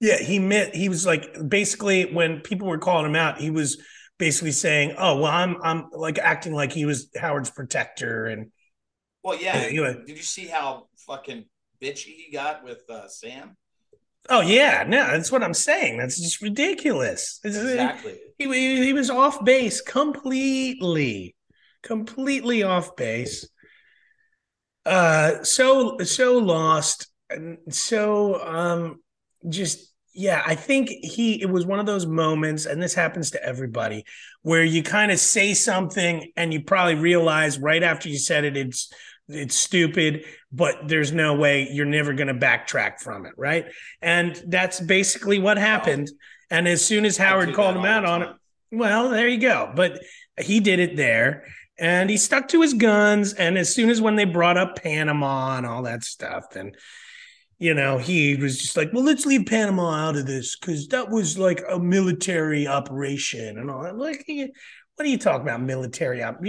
[0.00, 3.82] Yeah, he meant he was like basically when people were calling him out, he was
[4.18, 8.50] basically saying, "Oh, well, I'm I'm like acting like he was Howard's protector," and
[9.22, 9.68] Well, yeah.
[9.68, 11.44] You Did you see how fucking
[11.82, 13.56] bitchy he got with uh, Sam?
[14.28, 15.98] oh yeah, no, that's what I'm saying.
[15.98, 17.40] That's just ridiculous.
[17.44, 18.18] Exactly.
[18.38, 21.34] He, he he was off base completely,
[21.82, 23.48] completely off base.
[24.84, 29.00] Uh, so so lost, and so um,
[29.48, 30.42] just yeah.
[30.44, 34.04] I think he it was one of those moments, and this happens to everybody,
[34.42, 38.56] where you kind of say something and you probably realize right after you said it,
[38.56, 38.92] it's
[39.32, 43.66] it's stupid, but there's no way you're never going to backtrack from it, right?
[44.02, 46.10] And that's basically what happened.
[46.50, 48.28] And as soon as Howard called him out on it,
[48.72, 49.72] well, there you go.
[49.74, 50.00] But
[50.38, 51.44] he did it there
[51.78, 53.32] and he stuck to his guns.
[53.34, 56.72] And as soon as when they brought up Panama and all that stuff, then,
[57.58, 61.08] you know, he was just like, well, let's leave Panama out of this because that
[61.10, 63.96] was like a military operation and all that.
[63.96, 64.24] Like,
[64.96, 66.40] what are you talking about, military op?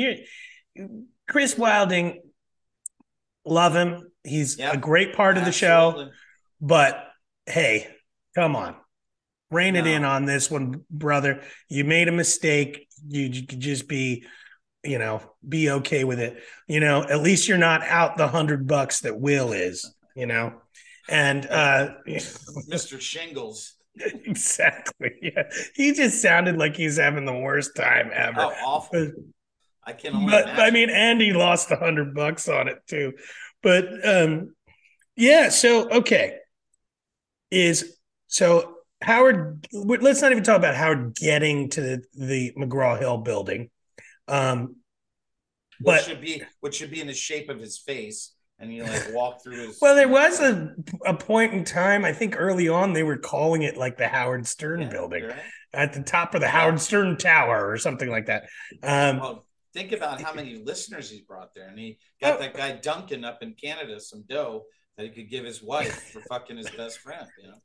[1.27, 2.21] Chris Wilding,
[3.45, 4.11] love him.
[4.23, 6.09] He's Yeah, a great part of the show.
[6.59, 7.07] But
[7.45, 7.87] hey,
[8.35, 8.75] come on.
[9.49, 11.41] Rein it in on this one, brother.
[11.67, 12.87] You made a mistake.
[13.07, 14.25] You could just be,
[14.83, 16.41] you know, be okay with it.
[16.67, 20.53] You know, at least you're not out the hundred bucks that Will is, you know.
[21.09, 23.01] And uh Mr.
[23.01, 23.73] Shingles.
[23.95, 25.11] exactly.
[25.21, 25.43] Yeah.
[25.75, 28.41] He just sounded like he's having the worst time ever.
[28.41, 29.11] Oh, awful.
[29.83, 30.63] I can only but imagine.
[30.63, 33.13] I mean, Andy lost a hundred bucks on it too.
[33.63, 34.55] But um,
[35.15, 35.49] yeah.
[35.49, 36.37] So okay,
[37.49, 39.67] is so Howard.
[39.73, 43.69] Let's not even talk about Howard getting to the, the McGraw Hill building.
[44.27, 44.77] Um,
[45.79, 48.83] what but should be what should be in the shape of his face, and you
[48.83, 49.79] like walk through his.
[49.81, 52.05] well, there was a a point in time.
[52.05, 55.35] I think early on they were calling it like the Howard Stern Yeah, building right.
[55.73, 58.43] at the top of the Howard Stern Tower or something like that.
[58.83, 62.39] Um, Well, think about how many listeners he's brought there, and he got Oh.
[62.41, 64.63] that guy Duncan up in Canada some dough
[64.97, 67.27] that he could give his wife for fucking his best friend.
[67.41, 67.57] You know.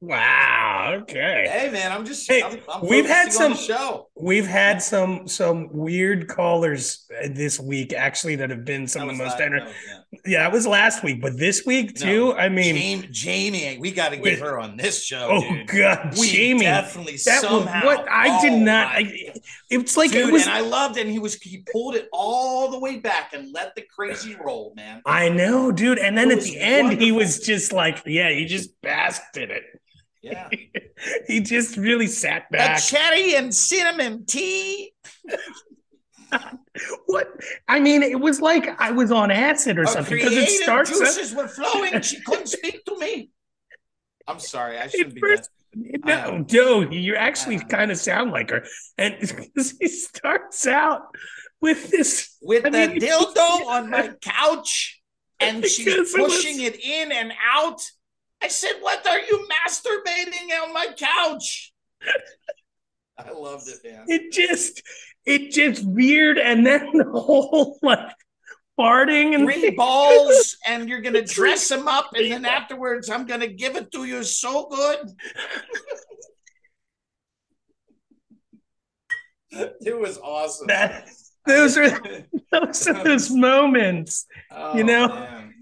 [0.00, 0.98] wow.
[1.02, 1.46] Okay.
[1.50, 2.30] Hey man, I'm just.
[2.30, 4.08] Hey, I'm, I'm we've had some- show.
[4.14, 9.12] We've had some some weird callers uh, this week, actually, that have been some That
[9.12, 9.40] of the most.
[9.40, 9.98] enter- was- yeah.
[10.26, 12.28] Yeah, it was last week, but this week too.
[12.28, 15.66] No, I mean, Jamie, Jamie, we got to get her on this show, oh dude.
[15.68, 17.84] god, We Jamie, definitely that was somehow.
[17.84, 18.92] what I did oh not.
[18.94, 19.32] my I,
[19.70, 20.42] it's like Dude, it was.
[20.42, 21.02] and I loved it.
[21.02, 24.72] And he was he pulled it all the way back and let the crazy roll,
[24.76, 25.02] man.
[25.06, 25.98] I know, dude.
[25.98, 29.36] And then It at was the end, he was just like, yeah, he just basked
[29.36, 29.64] in it.
[30.22, 30.48] Yeah.
[31.28, 32.82] he just really sat A back.
[32.82, 34.92] cherry and cinnamon tea.
[37.06, 37.28] what?
[37.68, 40.90] I mean, it was like I was on acid or something because it starts.
[40.90, 42.00] juices were flowing.
[42.02, 43.30] She couldn't speak to me.
[44.26, 44.78] I'm sorry.
[44.78, 45.50] I shouldn't be first-.
[45.74, 48.64] No, no, you actually kind of sound like her.
[48.96, 49.14] And
[49.80, 51.02] he starts out
[51.60, 52.36] with this.
[52.42, 55.00] with I the mean, dildo on my couch
[55.38, 57.80] and she's Because it was- pushing it in and out.
[58.42, 61.72] I said, What are you masturbating on my couch?
[63.18, 64.04] I loved it, man.
[64.08, 64.82] It just,
[65.26, 67.98] it just weird, and then the whole like
[68.78, 73.46] farting and Three balls, and you're gonna dress them up, and then afterwards, I'm gonna
[73.48, 75.10] give it to you so good.
[79.80, 80.66] it was awesome.
[80.68, 81.08] that.
[81.46, 81.90] Those are
[82.52, 84.26] those are those moments.
[84.50, 85.08] Oh, you know.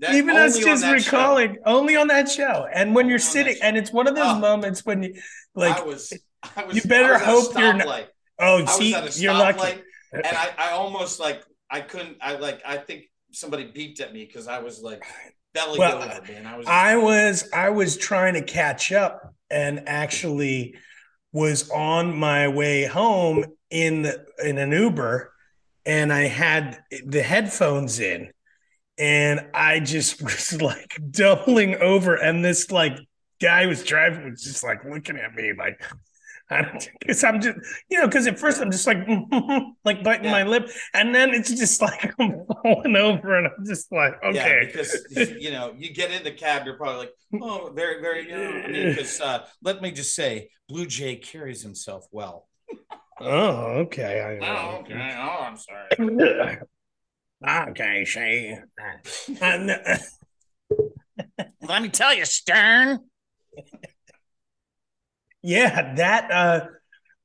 [0.01, 1.11] That- Even us just that show.
[1.19, 4.25] recalling only on that show, and when Only you're sitting, and it's one of those
[4.35, 4.39] Oh.
[4.41, 5.15] moments when you
[5.55, 6.13] like, I was,
[6.57, 8.07] I was, you better I was hope you're not- stoplight.
[8.39, 8.91] Oh, see,
[9.23, 9.83] you're lucky.
[10.13, 12.19] and I, I almost like I couldn't.
[12.21, 15.05] I like I think somebody beeped at me because I was like
[15.53, 16.47] belly Well, over, man.
[16.47, 16.67] I was.
[16.67, 20.75] I was I was trying to catch up and actually
[21.33, 25.33] was on my way home in the, in an Uber
[25.85, 28.31] and I had the headphones in
[28.99, 32.99] and I just was like doubling over and this like
[33.41, 35.83] guy was driving was just like looking at me like
[36.49, 37.57] because I'm just
[37.89, 38.99] you know because at first I'm just like
[39.85, 40.31] like biting Yeah.
[40.33, 44.29] my lip and then it's just like I'm falling over and I'm just like Yeah,
[44.47, 45.07] okay because
[45.39, 48.25] you know, you get in the cab, you're probably like, oh, very, very.
[48.29, 52.49] You know, I mean, because uh, let me just say, Blue Jay carries himself well.
[53.21, 55.17] oh okay I, Oh, okay.
[55.17, 56.59] Oh, I'm sorry.
[57.71, 58.59] okay Shay
[59.41, 59.97] uh,
[61.63, 63.01] Let me tell you, Stern.
[65.45, 66.67] Yeah that uh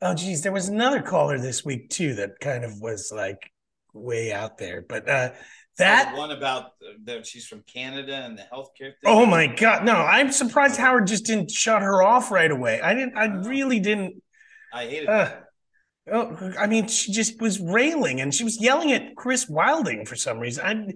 [0.02, 3.50] oh geez there was another caller this week too that kind of was like
[3.94, 5.32] way out there but uh
[5.78, 6.72] That that one about
[7.06, 8.92] that she's from Canada and the healthcare.
[9.00, 9.06] Thing.
[9.08, 12.94] oh my god no i'm surprised howard just didn't shut her off right away i
[12.94, 13.42] didn't i Oh.
[13.50, 14.22] really didn't
[14.74, 15.32] I hated uh,
[16.12, 20.18] oh i mean she just was railing and she was yelling at chris wilding for
[20.18, 20.94] some reason i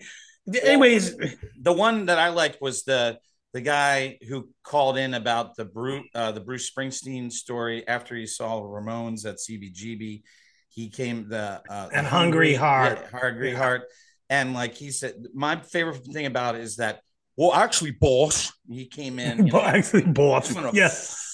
[0.62, 1.15] anyways
[1.62, 3.17] the one that I liked was the
[3.54, 8.26] the guy who called in about the Bruce uh, the Bruce Springsteen story after he
[8.26, 10.24] saw Ramones at CBGB.
[10.70, 13.00] He came the uh, And Hungry Heart.
[13.02, 13.84] yeah, Hungry Heart,
[14.30, 17.02] and like he said, my favorite thing about it is that
[17.36, 19.46] well, actually, boss, he came in.
[19.48, 20.89] Know, actually boss, yeah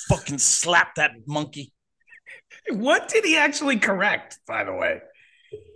[0.09, 1.71] fucking slap that monkey.
[2.71, 4.99] what did he actually correct by the way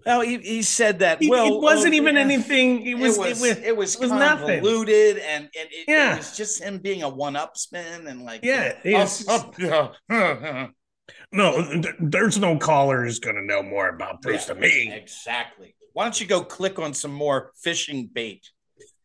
[0.06, 1.22] Well, he, he said that.
[1.22, 2.22] He- well, it wasn't oh, even yeah.
[2.22, 2.86] anything.
[2.86, 3.18] It was.
[3.18, 3.58] it was It was.
[3.66, 4.62] it was, it nothing.
[4.62, 6.13] convoluted and, and it, Yeah.
[6.16, 9.52] it was just him being a one-up spin and like Yeah, you know, it's- oh,
[9.60, 10.68] oh, yeah.
[11.32, 14.94] no, there's no caller who's going to know more about Bruce Yeah, than me.
[14.94, 15.76] exactly.
[15.94, 18.50] Why don't you go click on some more fishing bait?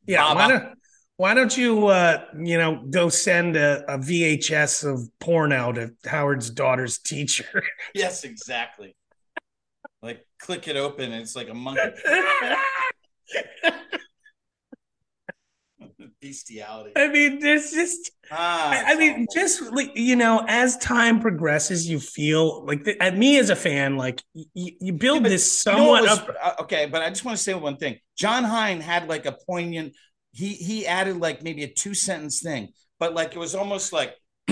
[0.06, 0.34] Yeah.
[0.34, 0.78] Why don't
[1.18, 5.90] Why don't you, uh, you know, go send a, a VHS of porn out to
[6.06, 7.62] Howard's daughter's teacher?
[7.94, 8.94] Yes, exactly.
[10.02, 11.80] Like click it open, and it's like a monkey
[16.20, 16.92] bestiality.
[16.96, 18.11] I mean, there's just.
[18.30, 19.26] Ah, I, I mean, awful.
[19.34, 23.56] just like you know, as time progresses, you feel like the, at me as a
[23.56, 24.44] fan, like y-
[24.80, 26.28] you build but this You know was- up.
[26.42, 27.98] uh, okay, but I just want to say one thing.
[28.16, 29.94] Jon Hein had like a poignant.
[30.32, 34.14] He he added like maybe a two sentence thing, but like it was almost like,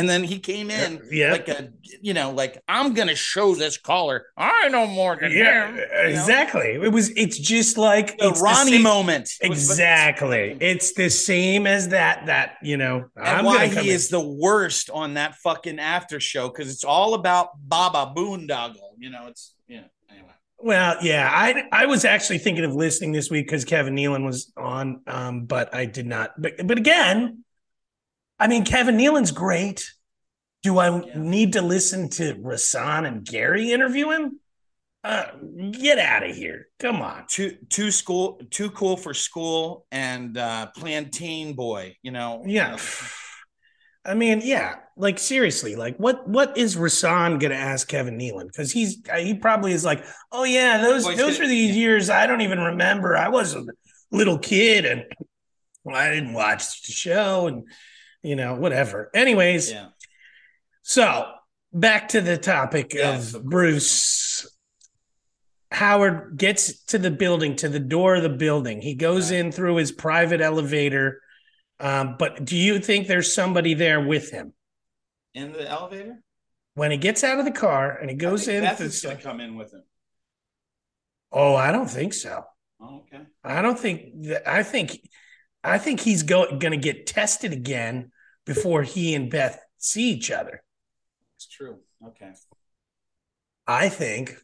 [0.00, 1.32] and then he came in Yeah.
[1.32, 1.68] like a
[2.00, 5.74] you know like I'm gonna show this caller I know more than Yeah, him.
[5.76, 6.08] you know?
[6.08, 6.70] exactly.
[6.82, 7.10] It was.
[7.16, 9.28] It's just like The Ronnie same- moment.
[9.40, 10.56] Exactly.
[10.60, 12.26] It's the same as that.
[12.26, 13.04] That you know.
[13.16, 16.84] and I'm why he in- is the worst on that fucking after show because it's
[16.84, 18.94] all about Baba Boondoggle.
[18.98, 19.82] You know, it's yeah.
[20.10, 24.24] Anyway, Well, yeah, I I was actually thinking of listening this week because Kevin Nealon
[24.24, 26.40] was on, um, but I did not.
[26.40, 27.44] But but again,
[28.40, 29.88] I mean, Kevin Nealon's great.
[30.62, 31.12] Do I Yeah.
[31.16, 34.40] need to listen to Rasan and Gary interview him?
[35.04, 35.26] Uh,
[35.70, 36.68] get out of here!
[36.78, 37.24] Come on.
[37.28, 41.96] too too school too cool for school and uh plantain boy.
[42.02, 42.76] You know, Yeah.
[44.04, 48.46] I mean, yeah, like seriously, like what what is Rasan gonna ask Kevin Nealon?
[48.46, 51.82] Because he's he probably is like, oh yeah, those he's those gonna- were these yeah.
[51.82, 53.16] years I don't even remember.
[53.16, 53.64] I was a
[54.10, 55.04] little kid and
[55.84, 57.64] well, I didn't watch the show and
[58.22, 59.10] you know whatever.
[59.14, 59.88] Anyways, Yeah.
[60.82, 61.30] so
[61.72, 63.44] back to the topic Yes, of of.
[63.50, 64.46] Bruce.
[65.72, 68.82] Howard gets to the building, to the door of the building.
[68.82, 69.38] He goes Right.
[69.38, 71.22] in through his private elevator
[71.82, 74.52] Um, but do you think there's somebody there with him
[75.32, 76.22] In the elevator?
[76.74, 78.62] when he gets out of the car and he goes in?
[78.64, 79.82] Is going to come in with him.
[81.32, 82.44] oh, I don't think so.
[82.80, 83.22] Oh, okay.
[83.42, 84.46] I don't think that.
[84.46, 84.98] I think,
[85.62, 88.12] I think he's go, going to get tested again
[88.46, 90.62] before he and Beth see each other.
[91.36, 91.78] It's true.
[92.06, 92.32] Okay.
[93.66, 94.36] I think.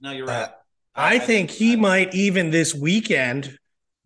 [0.00, 0.50] No, you're Uh, right.
[0.94, 3.58] I think he I- might even this weekend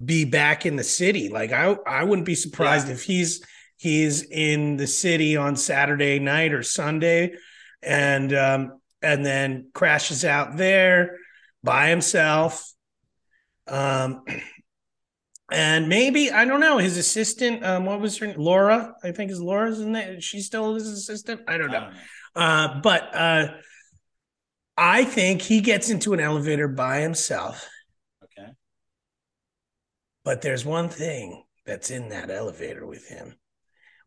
[0.04, 1.28] be back in the city.
[1.28, 2.94] Like I, I wouldn't be surprised Yeah.
[2.94, 3.44] if he's
[3.76, 7.34] he's in the city on Saturday night or Sunday,
[7.82, 11.18] and um, and then crashes out there
[11.62, 12.72] by himself.
[13.66, 14.24] Um,
[15.50, 17.64] and maybe I don't know his assistant.
[17.64, 18.36] Um, what was her name?
[18.38, 18.94] Laura?
[19.02, 20.20] I think is Laura's name.
[20.20, 21.42] She's still his assistant.
[21.46, 21.90] I don't know.
[22.34, 23.48] Uh, but uh,
[24.76, 27.68] I think he gets into an elevator by himself.
[28.24, 28.50] Okay.
[30.24, 33.36] But there's one thing that's in that elevator with him,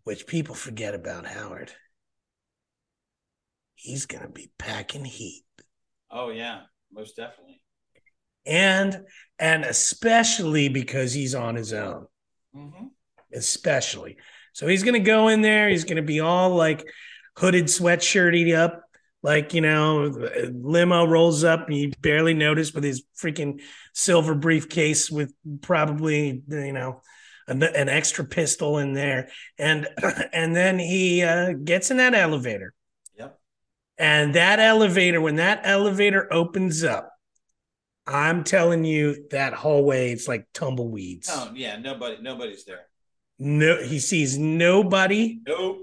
[0.03, 1.71] which people forget about Howard.
[3.75, 5.43] He's going to be packing heat.
[6.11, 6.61] Oh yeah,
[6.91, 7.46] most definitely.
[8.47, 9.05] And
[9.39, 12.07] and especially because he's on his own.
[12.55, 12.85] Mm-hmm.
[13.33, 14.17] especially.
[14.53, 15.69] So he's gonna go in there.
[15.69, 16.87] He's gonna be all like
[17.35, 18.81] hooded, sweatshirty up,
[19.21, 20.11] like you know,
[20.51, 23.61] limo rolls up, and you barely notice with his freaking
[23.93, 27.01] silver briefcase with probably you know
[27.47, 29.29] an, an extra pistol in there,
[29.59, 29.87] and
[30.33, 32.73] and then he uh, gets in that elevator,
[33.19, 33.37] Yep.
[33.99, 37.11] and that elevator, when that elevator opens up.
[38.07, 41.29] I'm telling you, that hallway, it's like tumbleweeds.
[41.31, 42.87] Oh yeah, nobody, nobody's there.
[43.37, 45.79] No, he sees nobody, Nope.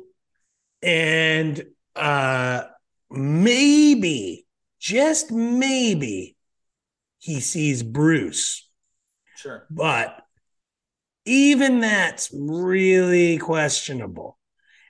[0.83, 1.65] and
[1.95, 2.63] uh
[3.11, 4.47] maybe,
[4.81, 6.37] just maybe,
[7.19, 8.69] he sees Bruce.
[9.37, 9.67] Sure.
[9.71, 10.21] But
[11.27, 14.39] even that's really questionable.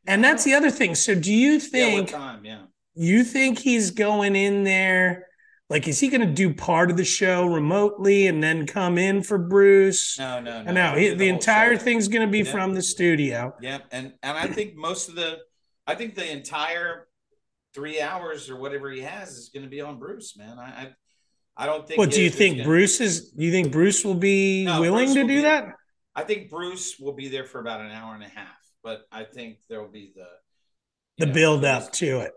[0.06, 0.94] And that's the other thing.
[0.94, 2.18] So do you think Yeah.
[2.18, 2.44] Time?
[2.44, 2.62] Yeah.
[2.94, 5.26] you think he's going in there?
[5.74, 9.24] Like, is he going to do part of the show remotely and then come in
[9.24, 10.16] for Bruce?
[10.20, 10.90] No, no, no.
[10.90, 11.82] He'll he, do the entire show.
[11.82, 12.52] thing's going to be Yeah.
[12.52, 13.52] from the studio.
[13.60, 13.86] Yep.
[13.90, 15.38] And and I think most of the,
[15.84, 17.08] I think the entire
[17.74, 20.60] three hours or whatever he has is going to be on Bruce, man.
[20.60, 20.94] I, I,
[21.56, 21.98] I don't think.
[21.98, 23.30] Well, do you think gonna- Bruce is?
[23.32, 25.64] Do you think Bruce will be No, willing to do that?
[26.14, 28.46] I think Bruce will be there for about an hour and a half,
[28.84, 30.28] but I think there will be the
[31.18, 32.30] The know, build up to it,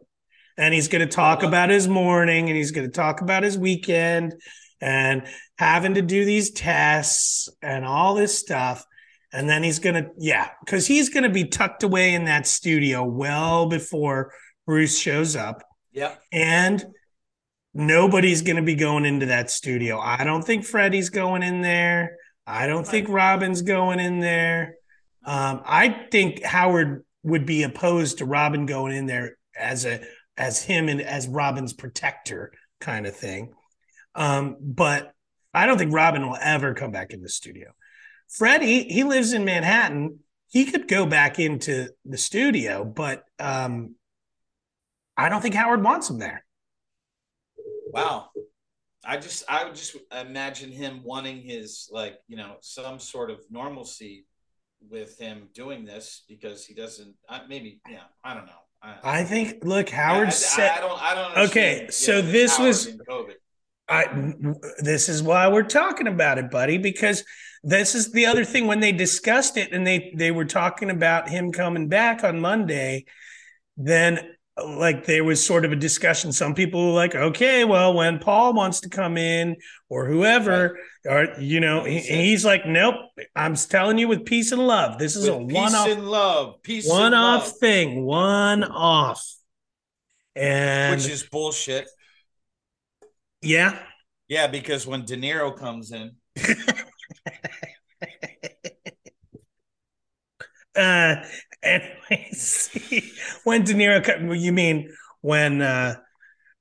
[0.57, 3.57] and he's going to talk about his morning, and he's going to talk about his
[3.57, 4.33] weekend,
[4.81, 5.23] and
[5.57, 8.85] having to do these tests and all this stuff,
[9.33, 12.47] and then he's going to yeah, because he's going to be tucked away in that
[12.47, 14.33] studio well before
[14.65, 16.21] Bruce shows up, Yep.
[16.31, 16.85] and
[17.73, 19.99] nobody's going to be going into that studio.
[19.99, 22.17] I don't think Freddie's going in there.
[22.45, 24.75] I don't think Robin's going in there.
[25.25, 29.99] Um, I think Howard would be opposed to Robin going in there as a
[30.37, 33.53] as him and as Robin's protector kind of thing.
[34.15, 35.13] Um, but
[35.53, 37.71] I don't think Robin will ever come back in the studio.
[38.29, 40.19] Freddie, he lives in Manhattan.
[40.49, 43.95] He could go back into the studio, but um,
[45.15, 46.45] I don't think Howard wants him there.
[47.91, 48.29] Wow.
[49.03, 53.39] I just I would just imagine him wanting his like, you know, some sort of
[53.49, 54.25] normalcy
[54.89, 57.15] with him doing this because he doesn't
[57.47, 58.66] maybe yeah, I don't know.
[58.81, 59.63] I, I think.
[59.63, 60.71] Look, Howard I, said.
[60.71, 62.97] I, don't I don't understand, Okay, so yeah, this Howard was-.
[63.89, 64.33] I
[64.79, 67.23] this is why we're talking about it, buddy, because
[67.63, 71.29] this is the other thing when they discussed it and they they were talking about
[71.29, 73.05] him coming back on Monday,
[73.77, 74.19] then
[74.65, 76.31] like there was sort of a discussion.
[76.31, 79.57] Some people were like, okay, well, when Paul wants to come in
[79.89, 82.95] or whoever, or you know, he, he's like, nope,
[83.35, 84.97] I'm telling you with peace and love.
[84.97, 89.23] This is With a one off and love, peace one off love, thing, one off.
[90.35, 91.87] And which is bullshit.
[93.41, 93.79] yeah,
[94.27, 96.11] Yeah, because when De Niro comes in,
[100.75, 101.15] uh
[101.63, 102.69] anyways
[103.43, 104.89] when de niro you mean
[105.21, 105.95] when uh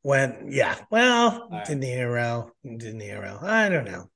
[0.03, 1.66] when yeah well right.
[1.66, 4.09] de niro de niro i don't know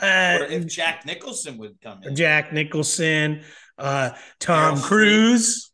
[0.00, 3.42] or uh if Jack Nicholson would come in, jack nicholson
[3.78, 4.10] uh
[4.40, 4.82] tom Meryl Streep.
[4.82, 5.68] cruise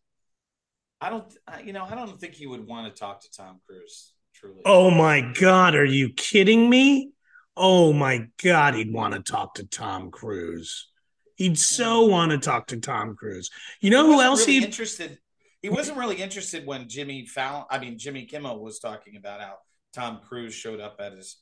[1.00, 3.60] I don't, I, you know, I don't think he would want to talk to Tom
[3.64, 4.14] Cruise.
[4.38, 4.62] Truly.
[4.64, 7.10] oh my god are you kidding me
[7.56, 10.86] oh my god he'd want to talk to tom cruise
[11.38, 15.18] he'd so want to talk to tom cruise you know who else really he interested?
[15.60, 19.54] He wasn't really interested when Jimmy Fallon, I mean Jimmy Kimmel, was talking about how
[19.92, 21.36] Tom Cruise showed up at his.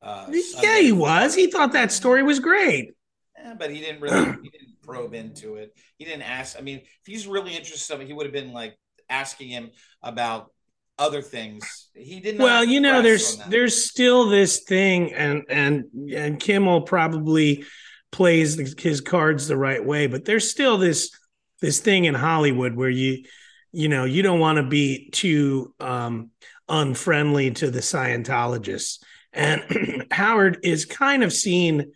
[0.00, 2.92] Uh, yeah Sunday- he was he thought that story was great
[3.38, 5.76] Eh, but he didn't really he didn't probe into it.
[5.98, 6.58] He didn't ask.
[6.58, 8.78] I mean, if he's really interested, he would have been like
[9.08, 9.70] asking him
[10.02, 10.50] about
[10.98, 11.88] other things.
[11.94, 12.40] He didn't.
[12.40, 15.84] Well, you know, there's there's still this thing, and and
[16.14, 17.64] and Kimmel probably
[18.16, 21.10] plays his cards the right way, but there's still this
[21.60, 23.24] this thing in Hollywood where you
[23.72, 26.30] you know you don't want to be too um,
[26.66, 29.00] unfriendly to the Scientologists,
[29.34, 31.92] and Howard is kind of seen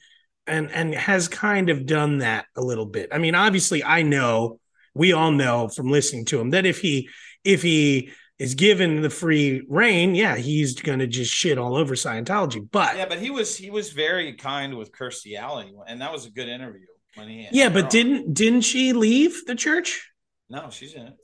[0.47, 3.09] and and has kind of done that a little bit.
[3.13, 4.61] I mean, obviously, I know
[4.93, 7.09] we all know from listening to him that if he
[7.45, 8.11] if he
[8.41, 12.67] is given the free reign, yeah, he's to just shit all over Scientology.
[12.73, 16.25] But yeah, but he was he was very kind with Kirstie Alley, and that was
[16.25, 16.87] a good interview.
[17.17, 17.91] When he yeah, but on.
[17.91, 20.11] didn't didn't she leave the church?
[20.49, 21.17] No, she's in it.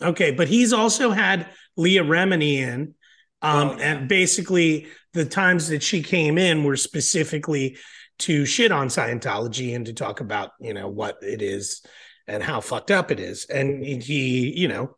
[0.00, 2.94] Okay, but he's also had Leah Remini in,
[3.42, 3.84] um, oh, yeah.
[3.84, 7.76] and basically the times that she came in were specifically
[8.20, 11.82] to shit on Scientology and to talk about you know what it is
[12.28, 14.96] and how fucked up it is, and he you know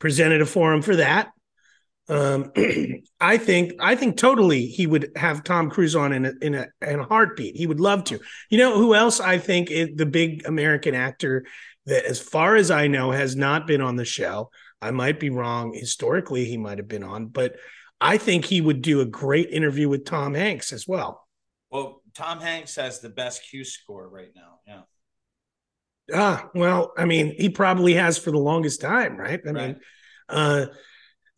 [0.00, 1.30] presented a forum for that.
[2.08, 2.50] Um,
[3.20, 6.66] I think I think totally he would have Tom Cruise on in a in a
[6.82, 7.56] in a heartbeat.
[7.56, 8.18] He would love to.
[8.50, 11.44] You know who else I think is the big American actor
[11.86, 14.50] that, as far as I know, has not been on the show.
[14.82, 15.72] I might be wrong.
[15.72, 17.56] Historically, he might have been on, but
[18.00, 21.28] I think he would do a great interview with Tom Hanks as well.
[21.70, 24.60] Well, Tom Hanks has the best Q score right now.
[24.66, 24.80] Yeah.
[26.12, 29.40] Ah, well, I mean, he probably has for the longest time, right?
[29.46, 29.66] I right.
[29.68, 29.80] mean,
[30.28, 30.66] uh,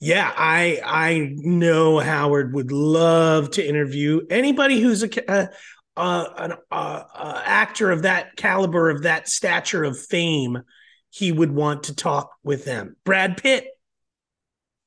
[0.00, 5.48] yeah, I I know Howard would love to interview anybody who's a, a,
[5.96, 7.04] a an a,
[7.44, 10.62] actor of that caliber, of that stature of fame.
[11.10, 12.96] He would want to talk with them.
[13.04, 13.66] Brad Pitt,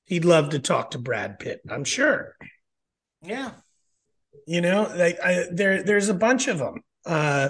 [0.06, 1.62] he'd love to talk to Brad Pitt.
[1.70, 2.36] I'm sure.
[3.22, 3.52] Yeah,
[4.46, 6.82] you know, like I, there there's a bunch of them.
[7.06, 7.50] Uh,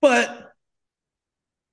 [0.00, 0.49] but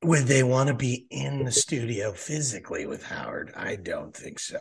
[0.03, 3.51] would they want to be in the studio physically with Howard?
[3.55, 4.59] I don't think so.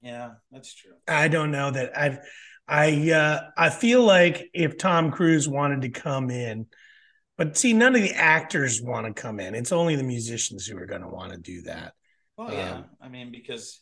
[0.00, 0.92] Yeah, that's true.
[1.08, 2.18] I don't know that I've
[2.66, 6.66] I uh I feel like if Tom Cruise wanted to come in,
[7.36, 9.54] but see, none of the actors want to come in.
[9.54, 11.94] It's only the musicians who are going to want to do that.
[12.36, 12.74] Well, yeah.
[12.76, 13.80] Um, I mean, because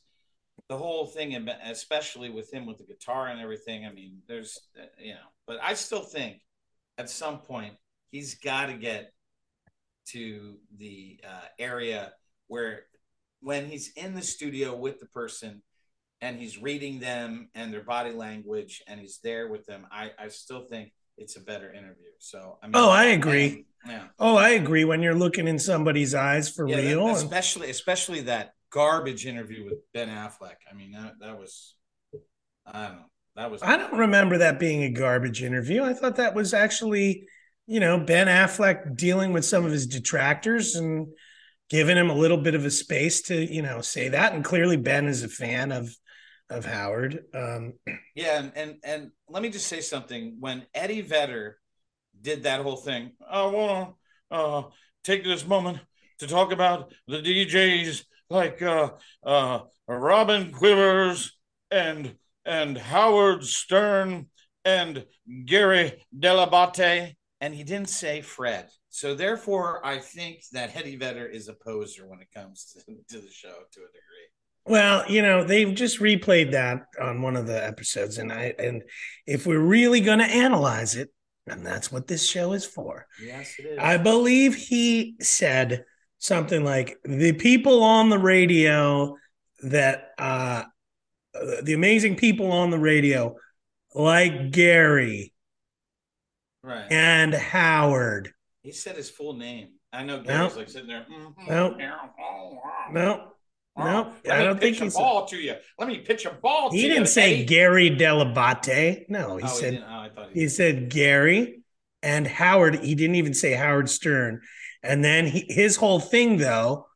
[0.68, 1.34] the whole thing,
[1.64, 5.58] especially with him with the guitar and everything, I mean, there's, uh, you know, but
[5.62, 6.40] I still think
[6.98, 7.74] at some point
[8.10, 9.12] he's got to get
[10.12, 12.12] to the uh, area
[12.46, 12.82] where
[13.40, 15.62] when he's in the studio with the person
[16.20, 20.28] and he's reading them and their body language and he's there with them, I, I
[20.28, 22.10] still think it's a better interview.
[22.18, 23.66] So I mean, oh, I agree.
[23.86, 24.04] yeah.
[24.18, 24.84] Oh, I agree.
[24.84, 29.64] When you're looking in somebody's eyes for yeah, real, that, especially especially that garbage interview
[29.64, 30.56] with Ben Affleck.
[30.70, 31.74] I mean, that that was
[32.66, 33.04] I don't know.
[33.36, 35.82] That was I don't remember that being a garbage interview.
[35.82, 37.26] I thought that was actually
[37.68, 41.06] you know, Ben Affleck dealing with some of his detractors and
[41.68, 44.32] giving him a little bit of a space to, you know, say that.
[44.32, 45.94] And clearly Ben is a fan of
[46.50, 47.24] of Howard.
[47.34, 47.74] Um,
[48.14, 50.38] yeah, and, and and let me just say something.
[50.40, 51.58] When Eddie Vedder
[52.20, 53.94] did that whole thing, I want
[54.32, 54.62] to uh,
[55.04, 55.78] take this moment
[56.20, 58.92] to talk about the DJs like uh,
[59.22, 61.36] uh, Robin Quivers
[61.70, 62.16] and
[62.46, 64.28] and Howard Stern
[64.64, 65.04] and
[65.44, 68.68] Gary Dell'Abate and he didn't say Fred.
[68.88, 73.20] So therefore, I think that Eddie Vedder is a poser when it comes to, to
[73.20, 74.28] the show to a degree.
[74.66, 78.82] Well, you know, they've just replayed that on one of the episodes, and I and
[79.26, 81.08] if we're really going to analyze it,
[81.46, 83.06] and that's what this show is for.
[83.22, 83.78] Yes, it is.
[83.78, 85.84] I believe he said
[86.18, 89.16] something like the people on the radio
[89.62, 90.64] that uh
[91.62, 93.36] the amazing people on the radio
[93.94, 95.32] like Gary
[96.62, 96.90] right.
[96.90, 98.32] and Howard.
[98.62, 99.68] He said his full name.
[99.92, 100.56] I know Gary's nope.
[100.56, 101.06] like sitting there.
[101.10, 101.50] Mm-hmm.
[101.50, 101.76] Nope.
[102.92, 103.34] Nope.
[103.76, 105.54] No, I don't think he's a ball to you.
[105.78, 106.70] Let me pitch a ball.
[106.70, 106.82] To you.
[106.82, 107.44] He didn't you, say Eddie.
[107.44, 109.08] Gary Dell'Abate.
[109.08, 111.62] No, he oh, said he, oh, he, he said Gary
[112.02, 112.80] and Howard.
[112.80, 114.40] He didn't even say Howard Stern.
[114.82, 116.88] And then he, his whole thing though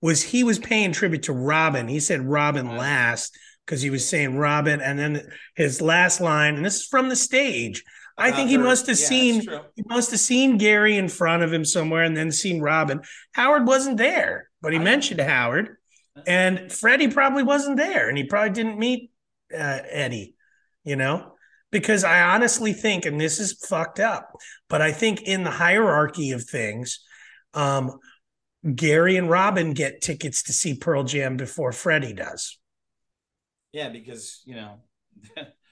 [0.00, 1.86] was he was paying tribute to Robin.
[1.88, 2.78] He said Robin right.
[2.78, 7.08] last because he was saying Robin, and then his last line, and this is from
[7.08, 7.82] the stage.
[8.16, 9.40] I think he must have yeah, seen
[9.74, 13.00] he must have seen Gary in front of him somewhere and then seen Robin.
[13.32, 15.24] Howard wasn't there, but he I mentioned know.
[15.24, 15.76] Howard.
[16.26, 19.10] And Freddie probably wasn't there and he probably didn't meet
[19.52, 20.36] uh, Eddie,
[20.84, 21.32] you know?
[21.72, 24.36] Because I honestly think and this is fucked up,
[24.68, 27.00] but I think in the hierarchy of things
[27.52, 27.98] um,
[28.74, 32.58] Gary and Robin get tickets to see Pearl Jam before Freddie does.
[33.72, 34.78] Yeah, because, you know,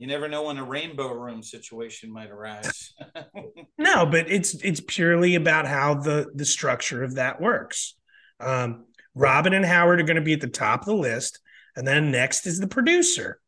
[0.00, 2.94] you never know when a rainbow room situation might arise.
[3.78, 7.96] no, but it's it's purely about how the the structure of that works.
[8.40, 11.38] Um, Robin and Howard are going to be at the top of the list,
[11.76, 13.40] and then next is the producer.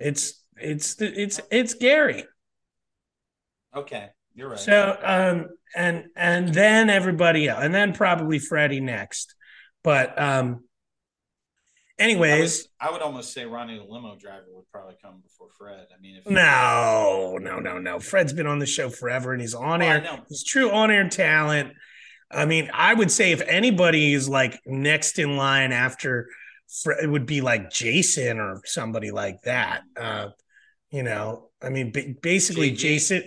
[0.00, 2.24] It's it's it's it's Gary.
[3.76, 4.58] Okay, you're right.
[4.58, 5.46] So um
[5.76, 9.36] and and then everybody else, and then probably Freddie next.
[9.84, 10.64] But um
[12.00, 15.48] anyways, I would, I would almost say Ronnie the limo driver would probably come before
[15.56, 15.86] Fred.
[15.96, 18.00] I mean, if no, no, no, no.
[18.00, 20.20] Fred's been on the show forever, and he's on air.
[20.28, 21.74] He's true on air talent.
[22.30, 26.28] I mean, I would say if anybody is like next in line after
[26.82, 29.82] Fred, it would be like Jason or somebody like that.
[29.96, 30.28] Uh,
[30.90, 32.78] you know, I mean, basically, JD.
[32.78, 33.22] Jason.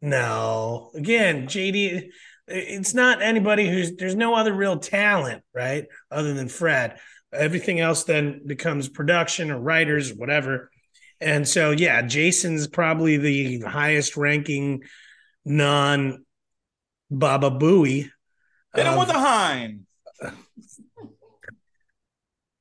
[0.00, 2.08] No, again, JD.
[2.48, 5.86] It's not anybody who's there's no other real talent, right?
[6.10, 6.98] Other than Fred.
[7.32, 10.70] Everything else then becomes production or writers or whatever.
[11.20, 14.82] And so, yeah, Jason's probably the highest ranking
[15.44, 16.24] non
[17.10, 18.10] Baba Booey.
[18.74, 19.86] Him with a hind.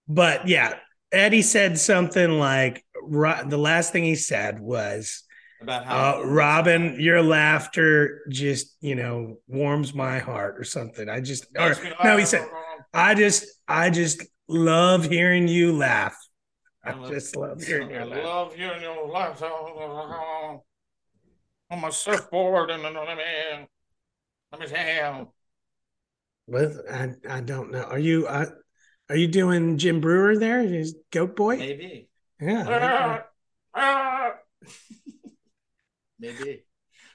[0.08, 0.76] But yeah,
[1.12, 5.24] Eddie said something like the last thing he said was
[5.62, 11.08] about how uh, Robin, your laughter just you know warms my heart or something.
[11.08, 12.46] I just or no, he said,
[12.94, 16.16] I just I just love hearing you laugh.
[16.84, 18.20] I, I just love hearing you laugh.
[18.20, 20.62] I love hearing you laugh on
[21.80, 23.00] my surfboard and let me
[24.52, 25.26] let me say.
[26.48, 27.84] With I I don't know.
[27.84, 28.48] Are you uh,
[29.10, 30.62] are you doing Jim Breuer there?
[30.62, 31.58] Is Goat Boy?
[31.58, 32.10] Maybe.
[32.40, 33.22] Yeah.
[36.20, 36.64] maybe.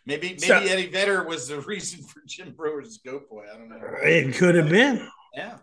[0.08, 3.44] Maybe maybe so, Eddie Vedder was the reason for Jim Breuer's Goat Boy.
[3.52, 3.80] I don't know.
[4.02, 5.06] It could have been.
[5.34, 5.58] Yeah.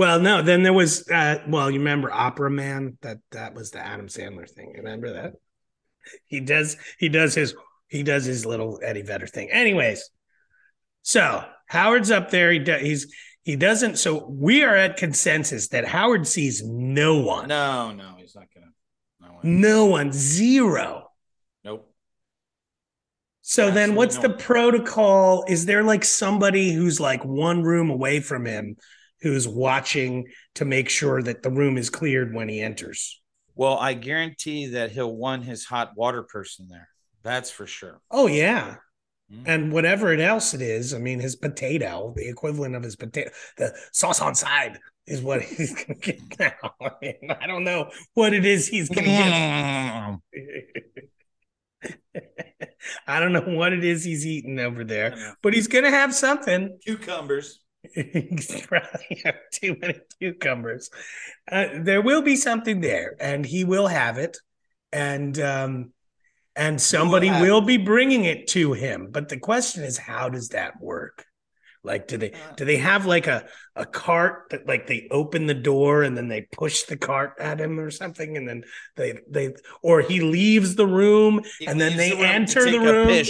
[0.00, 0.40] Well, no.
[0.40, 1.06] Then there was.
[1.10, 2.96] Uh, well, you remember Opera Man?
[3.02, 4.72] That that was the Adam Sandler thing.
[4.78, 5.34] Remember that?
[6.26, 6.78] He does.
[6.98, 7.54] He does his.
[7.88, 9.50] He does his little Eddie Vedder thing.
[9.50, 10.08] Anyways,
[11.02, 12.50] so Howard's up there.
[12.50, 13.98] He do, he's he doesn't.
[13.98, 17.48] So we are at consensus that Howard sees no one.
[17.48, 18.72] No, no, he's not gonna.
[19.20, 19.60] No one.
[19.60, 20.12] No one.
[20.12, 21.10] Zero.
[21.62, 21.92] Nope.
[23.42, 25.44] So Absolutely then, what's no the protocol?
[25.46, 28.76] Is there like somebody who's like one room away from him,
[29.22, 33.20] who's watching to make sure that the room is cleared when he enters?
[33.54, 36.88] Well, I guarantee that he'll want his hot water person there.
[37.22, 38.00] That's for sure.
[38.10, 38.76] Oh yeah.
[39.32, 39.42] Mm.
[39.46, 43.30] And whatever it else it is, I mean, his potato, the equivalent of his potato,
[43.56, 46.74] the sauce on side is what he's going to get now.
[46.80, 50.80] I, mean, I don't know what it is he's going to get.
[53.06, 56.14] I don't know what it is he's eating over there, but he's going to have
[56.14, 56.78] something.
[56.84, 57.60] Cucumbers.
[57.94, 60.90] He's probably have too many cucumbers.
[61.50, 64.38] Uh, there will be something there, and he will have it.
[64.92, 65.92] And um,
[66.56, 69.08] and somebody will, will be bringing it to him.
[69.10, 71.24] But the question is, how does that work?
[71.82, 72.52] Like, do they uh.
[72.56, 76.28] do they have like a a cart that like they open the door and then
[76.28, 78.64] they push the cart at him or something, and then
[78.96, 83.24] they they or he leaves the room he and then they the enter the room.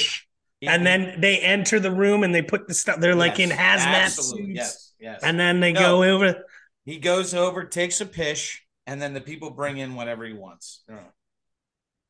[0.62, 3.00] And then they enter the room and they put the stuff.
[3.00, 4.48] They're yes, like in hazmat suits.
[4.48, 5.20] Yes, yes.
[5.22, 6.44] And then they no, go over.
[6.84, 10.82] He goes over, takes a pish, and then the people bring in whatever he wants.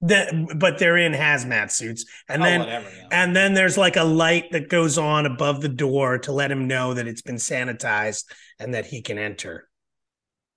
[0.03, 3.09] The, but they're in hazmat suits, and oh, then whatever, yeah.
[3.12, 6.66] and then there's like a light that goes on above the door to let him
[6.66, 8.24] know that it's been sanitized
[8.59, 9.68] and that he can enter.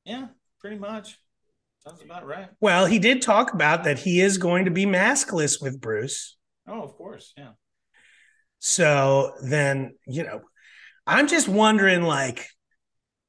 [0.06, 0.28] Yeah,
[0.62, 1.20] pretty much.
[1.86, 2.48] Sounds about right.
[2.62, 6.38] Well, he did talk about that he is going to be maskless with Bruce.
[6.66, 7.50] Oh, of course, yeah.
[8.66, 10.41] So then, you know,
[11.05, 12.47] I'm just wondering, like,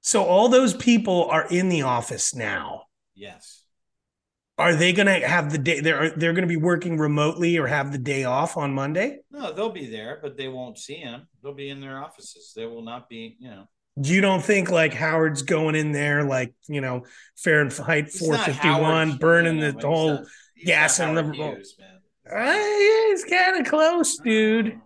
[0.00, 2.84] so all those people are in the office now.
[3.14, 3.64] Yes
[4.56, 5.80] are they going to have the day?
[5.80, 9.18] They're they're going to be working remotely or have the day off on Monday?
[9.30, 11.26] No, they'll be there, but they won't see him.
[11.42, 12.52] They'll be in their offices.
[12.54, 13.64] They will not be, you know.
[13.96, 17.04] You don't think like Howard's going in there like you know
[17.36, 20.24] Fahrenheit 451, burning you know, the whole not,
[20.64, 21.22] gas in the.
[21.32, 21.76] Hughes,
[22.32, 24.80] uh, he's kind of close, dude.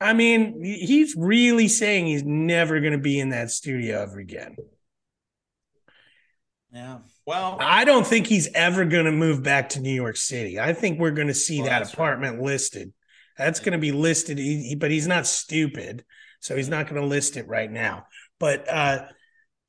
[0.00, 4.56] I mean, he's really saying he's never going to be in that studio ever again.
[6.72, 6.98] Yeah.
[7.26, 10.58] Well, I don't think he's ever going to move back to New York City.
[10.58, 12.44] I think we're going to see well, that apartment right.
[12.44, 12.92] listed.
[13.36, 16.04] That's going to be listed, he, but he's not stupid,
[16.40, 18.06] so he's not going to list it right now.
[18.38, 19.06] But uh,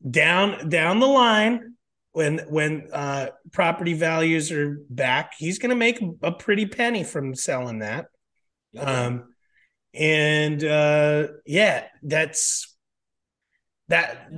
[0.10, 1.76] down down the line,
[2.12, 7.34] when when uh, property values are back, he's going to make a pretty penny from
[7.34, 8.08] selling that.
[8.78, 9.31] Um,
[9.94, 12.76] and uh, yeah, that's
[13.88, 14.30] that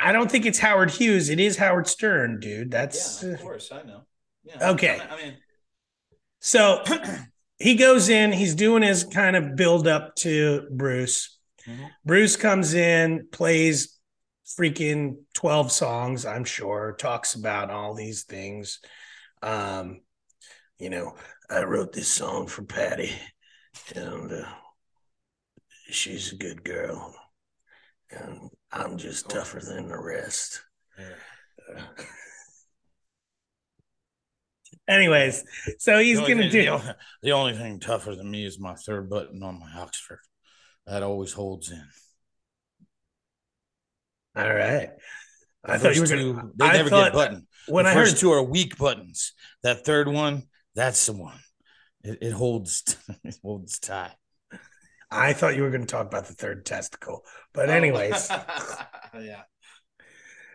[0.00, 1.30] I don't think it's Howard Hughes.
[1.30, 2.70] It is Howard Stern, dude.
[2.70, 4.02] That's yeah, of course I know.
[4.44, 4.70] Yeah.
[4.70, 5.00] Okay.
[5.00, 5.34] I mean,
[6.40, 6.82] So
[7.58, 11.38] he goes in, he's doing his kind of build up to Bruce.
[11.66, 11.90] Mhm.
[12.04, 13.98] Bruce comes in, plays
[14.58, 18.80] freaking 12 songs, I'm sure, talks about all these things.
[19.42, 20.00] Um,
[20.78, 21.14] you know,
[21.48, 23.12] I wrote this song for Patty,
[23.94, 24.44] and uh,
[25.90, 27.14] she's a good girl,
[28.10, 30.62] and I'm just tougher than the rest.
[30.98, 31.84] yeah.
[34.88, 35.44] Anyways,
[35.78, 36.62] so he's The gonna thing- do.
[36.62, 40.18] the only, the only thing tougher than me is my third button on my Oxford.
[40.86, 41.86] That always holds in.
[44.34, 44.90] All right.
[45.64, 46.42] I The thought you were first gonna.
[46.42, 47.46] two, they I never get buttoned.
[47.68, 49.32] when the I first heard two are weak buttons.
[49.62, 51.38] That third one, that's the one.
[52.04, 54.12] It, it holds it holds tight.
[55.10, 57.72] I thought you were going to talk about the third testicle, but Oh.
[57.72, 58.30] anyways,
[59.14, 59.20] yeah.
[59.20, 59.42] Yeah.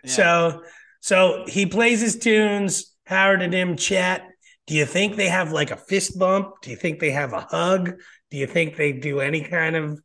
[0.05, 0.63] so
[0.99, 2.93] so he plays his tunes.
[3.05, 4.23] Howard and him chat.
[4.65, 6.55] Do you think they have like a fist bump?
[6.61, 7.93] Do you think they have a hug?
[8.31, 9.99] Do you think they do any kind of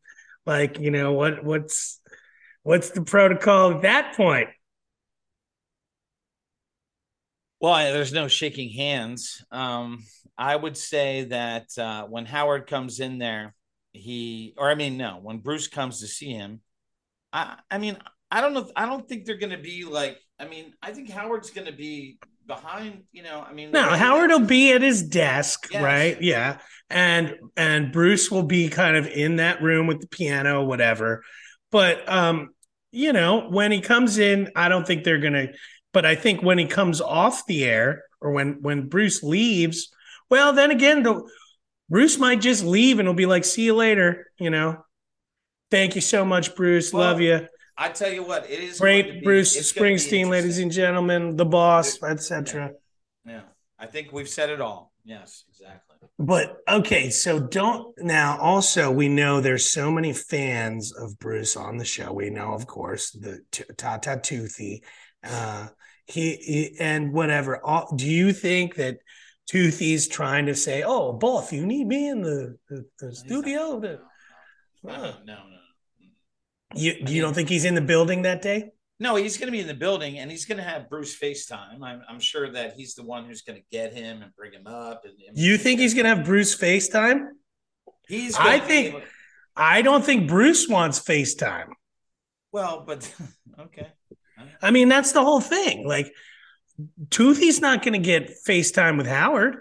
[0.46, 2.00] like you know what what's
[2.62, 4.50] what's the protocol at that point?
[7.62, 9.42] Well, there's no shaking hands.
[9.52, 10.02] Um,
[10.36, 13.54] I would say that uh, when Howard comes in there,
[13.92, 16.60] he, or I mean, no, when Bruce comes to see him,
[17.32, 17.96] I, I mean,
[18.32, 18.68] I don't know.
[18.74, 20.18] I don't think they're going to be like.
[20.40, 23.04] I mean, I think Howard's going to be behind.
[23.12, 25.84] You know, I mean, No, Howard will be at his desk, Yes.
[25.84, 26.20] right?
[26.20, 26.58] Yeah.
[26.90, 31.22] And and Bruce will be kind of in that room with the piano, whatever.
[31.70, 32.50] But um,
[32.90, 35.48] you know, when he comes in, I don't think they're gonna,
[35.92, 39.92] but I think when he comes off the air or when when Bruce leaves,
[40.30, 41.28] well, then again, the
[41.88, 44.84] Bruce might just leave and he'll be like, see you later, you know.
[45.70, 46.92] Thank you so much, Bruce.
[46.92, 47.46] Well, Love you.
[47.76, 52.02] I tell you what, it is Great Bruce be Springsteen, ladies and gentlemen, the boss,
[52.02, 52.72] etc.
[53.24, 53.42] Yeah,
[53.78, 54.92] I think we've said it all.
[55.04, 55.96] Yes, exactly.
[56.18, 58.38] But okay, so don't now.
[58.38, 62.12] Also, we know there's so many fans of Bruce on the show.
[62.12, 64.82] We know, of course, the t- Tata Toothy,
[65.24, 65.68] uh,
[66.06, 67.64] he, he and whatever.
[67.64, 68.98] All, do you think that
[69.50, 73.78] Toothy's trying to say, "Oh, both, you need me in the, the, the studio"?
[73.78, 73.98] No, To,
[74.84, 76.08] no, no, no, no.
[76.74, 78.70] you you don't think he's in the building that day?
[79.00, 81.82] No, he's going to be in the building, and he's going to have Bruce FaceTime.
[81.82, 84.68] I'm, I'm sure that he's the one who's going to get him and bring him
[84.68, 85.02] up.
[85.04, 87.26] And, and You think he's gonna have Bruce FaceTime?
[88.06, 88.36] He's.
[88.38, 89.02] I think-
[89.54, 91.72] I don't think Bruce wants FaceTime.
[92.52, 93.12] Well, but
[93.60, 93.88] okay.
[94.60, 95.86] I mean, that's the whole thing.
[95.86, 96.12] Like,
[97.10, 99.58] Toothy's not going to get FaceTime with Howard,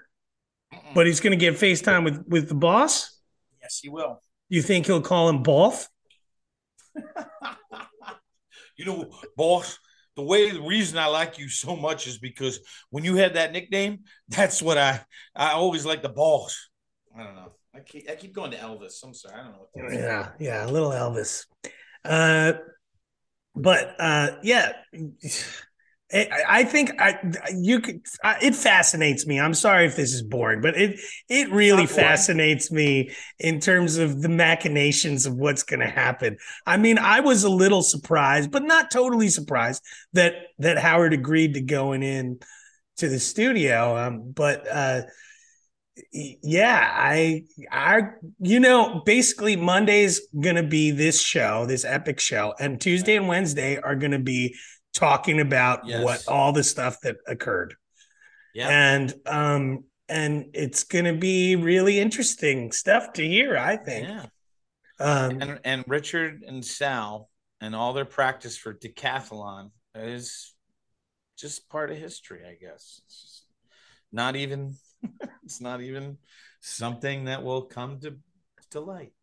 [0.94, 3.20] but he's going to get FaceTime with with the boss.
[3.62, 4.22] yes, he will.
[4.50, 5.88] You think he'll call him both?
[8.78, 9.78] you know, boss.
[10.18, 12.60] The way the reason I like you so much is because
[12.90, 15.02] when you had that nickname, that's what I
[15.36, 16.70] I always like the boss.
[17.18, 17.54] I don't know.
[17.74, 19.04] I keep I keep going to Elvis.
[19.04, 19.36] I'm sorry.
[19.40, 19.94] I don't know what.
[19.94, 21.46] Yeah, yeah, a little Elvis.
[22.04, 22.54] Uh,
[23.56, 24.74] but uh, yeah,
[26.14, 27.18] I, I think I
[27.56, 28.02] you could.
[28.22, 29.40] I, it fascinates me.
[29.40, 31.00] I'm sorry if this is boring, but it
[31.30, 36.36] it really fascinates me in terms of the machinations of what's going to happen.
[36.66, 41.54] I mean, I was a little surprised, but not totally surprised that that Howard agreed
[41.54, 42.40] to going in
[42.98, 43.98] to the studio.
[43.98, 45.04] Um, but uh,
[46.12, 48.02] yeah, I I
[48.40, 53.78] you know basically Monday's gonna be this show, this epic show, and Tuesday and Wednesday
[53.78, 54.56] are gonna be
[54.94, 56.04] talking about Yes.
[56.04, 57.76] what all the stuff that occurred,
[58.54, 58.70] Yeah.
[58.70, 63.58] and um and it's gonna be really interesting stuff to hear.
[63.58, 64.08] I think.
[64.08, 64.26] Yeah.
[65.00, 67.30] Um, and and Richard and Sal
[67.60, 70.54] and all their practice for decathlon is
[71.38, 73.02] just part of history, I guess.
[74.12, 74.76] Not even
[75.44, 76.18] it's not even
[76.60, 78.18] something that will come to
[78.72, 79.14] to light.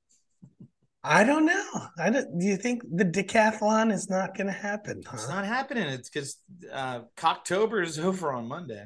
[1.03, 1.87] I don't know.
[1.97, 5.03] I don't, do you think the decathlon is not going to happen?
[5.12, 5.85] It's not happening.
[5.85, 6.39] It's because
[6.72, 8.85] uh Cocktober is over on Monday.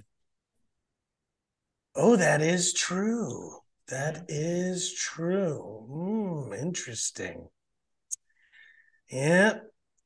[1.95, 3.59] Oh, that is true.
[3.89, 5.87] That is true.
[5.91, 7.49] Hmm, interesting.
[9.11, 9.59] Yeah,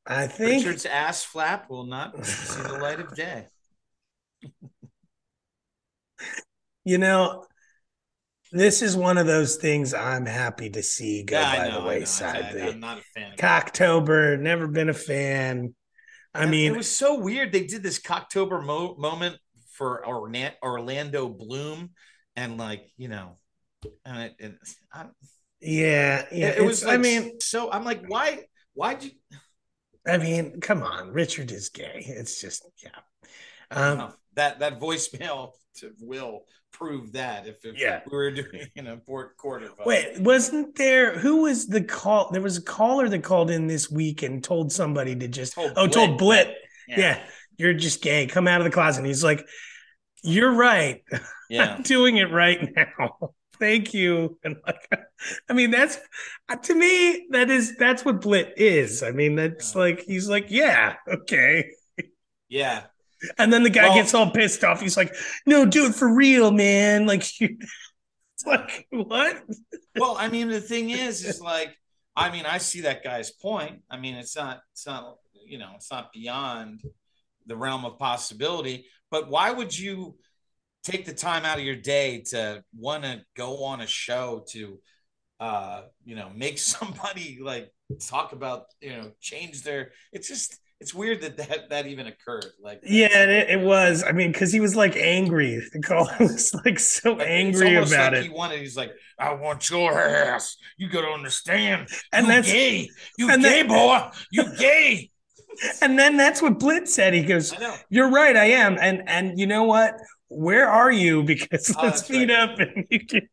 [0.05, 3.47] I think Richard's ass flap will not see the light of day.
[6.87, 7.43] you know
[8.51, 11.87] this is one of those things I'm happy to see go Yeah, by know, the
[11.87, 12.55] wayside.
[12.55, 13.33] I, am not a fan.
[13.37, 15.75] Cocktober, never been a fan.
[16.33, 17.51] I mean, it was so weird.
[17.51, 19.37] They did this Cocktober mo- moment
[19.73, 21.89] for Orlando Bloom,
[22.35, 23.37] and like you know,
[24.05, 24.55] and it, it,
[24.93, 25.07] I,
[25.59, 26.49] yeah, yeah.
[26.49, 26.85] it, it was.
[26.85, 28.45] Like, I mean, so I'm like, why?
[28.75, 29.11] Why'd you?
[30.07, 32.05] I mean, come on, Richard is gay.
[32.07, 32.91] It's just, yeah.
[33.71, 36.45] Um, that that voicemail to will
[36.77, 38.01] prove that if, if Yeah.
[38.09, 39.85] we were doing in a fourth quarter vote.
[39.85, 41.17] wait, wasn't there?
[41.17, 42.29] Who was the call?
[42.31, 45.73] There was a caller that called in this week and told somebody to just Told
[45.75, 46.45] oh, told Blit.
[46.47, 46.53] Blit,
[46.87, 47.19] yeah.
[47.57, 48.27] you're just gay.
[48.27, 48.99] Come out of the closet.
[48.99, 49.45] And he's like,
[50.23, 51.03] you're right.
[51.49, 51.75] yeah.
[51.75, 53.31] I'm doing it right now.
[53.59, 54.37] Thank you.
[54.43, 54.87] And like,
[55.49, 55.97] I mean, that's
[56.47, 59.01] uh, to me, that is that's what Blit is.
[59.01, 59.81] I mean, that's Yeah.
[59.81, 61.71] like he's like, yeah, okay.
[62.49, 62.83] Yeah.
[63.37, 64.81] And then the guy Well- gets all pissed off.
[64.81, 65.13] He's like,
[65.45, 67.05] no, do it for real, man.
[67.05, 69.43] Like, it's like what?
[69.95, 71.75] Well, I mean, the thing is, is like,
[72.15, 73.81] I mean, I see that guy's point.
[73.89, 76.81] I mean, it's not, it's not, you know, it's not beyond
[77.45, 78.85] the realm of possibility.
[79.09, 80.17] But why would you
[80.83, 84.79] take the time out of your day to want to go on a show to,
[85.39, 87.71] uh, you know, make somebody like
[88.07, 89.91] talk about, you know, change their?
[90.11, 92.45] It's just, it's weird that that, that even occurred.
[92.61, 94.03] Like, Yeah, it, it was.
[94.03, 95.61] I mean, because he was like angry.
[95.73, 98.23] The caller was like so like, angry about like it.
[98.23, 98.59] He wanted.
[98.59, 100.55] He's like, I want your ass.
[100.77, 101.89] You gotta understand.
[102.13, 102.89] And you that's gay.
[103.17, 104.17] You and gay that- boy.
[104.31, 105.09] You gay.
[105.81, 107.13] and then that's what Blitz said.
[107.15, 107.53] He goes,
[107.89, 108.77] You're right, I am.
[108.79, 109.95] And and you know what?
[110.29, 111.23] Where are you?
[111.27, 112.49] Because Oh, let's meet right.
[112.49, 113.27] up and you can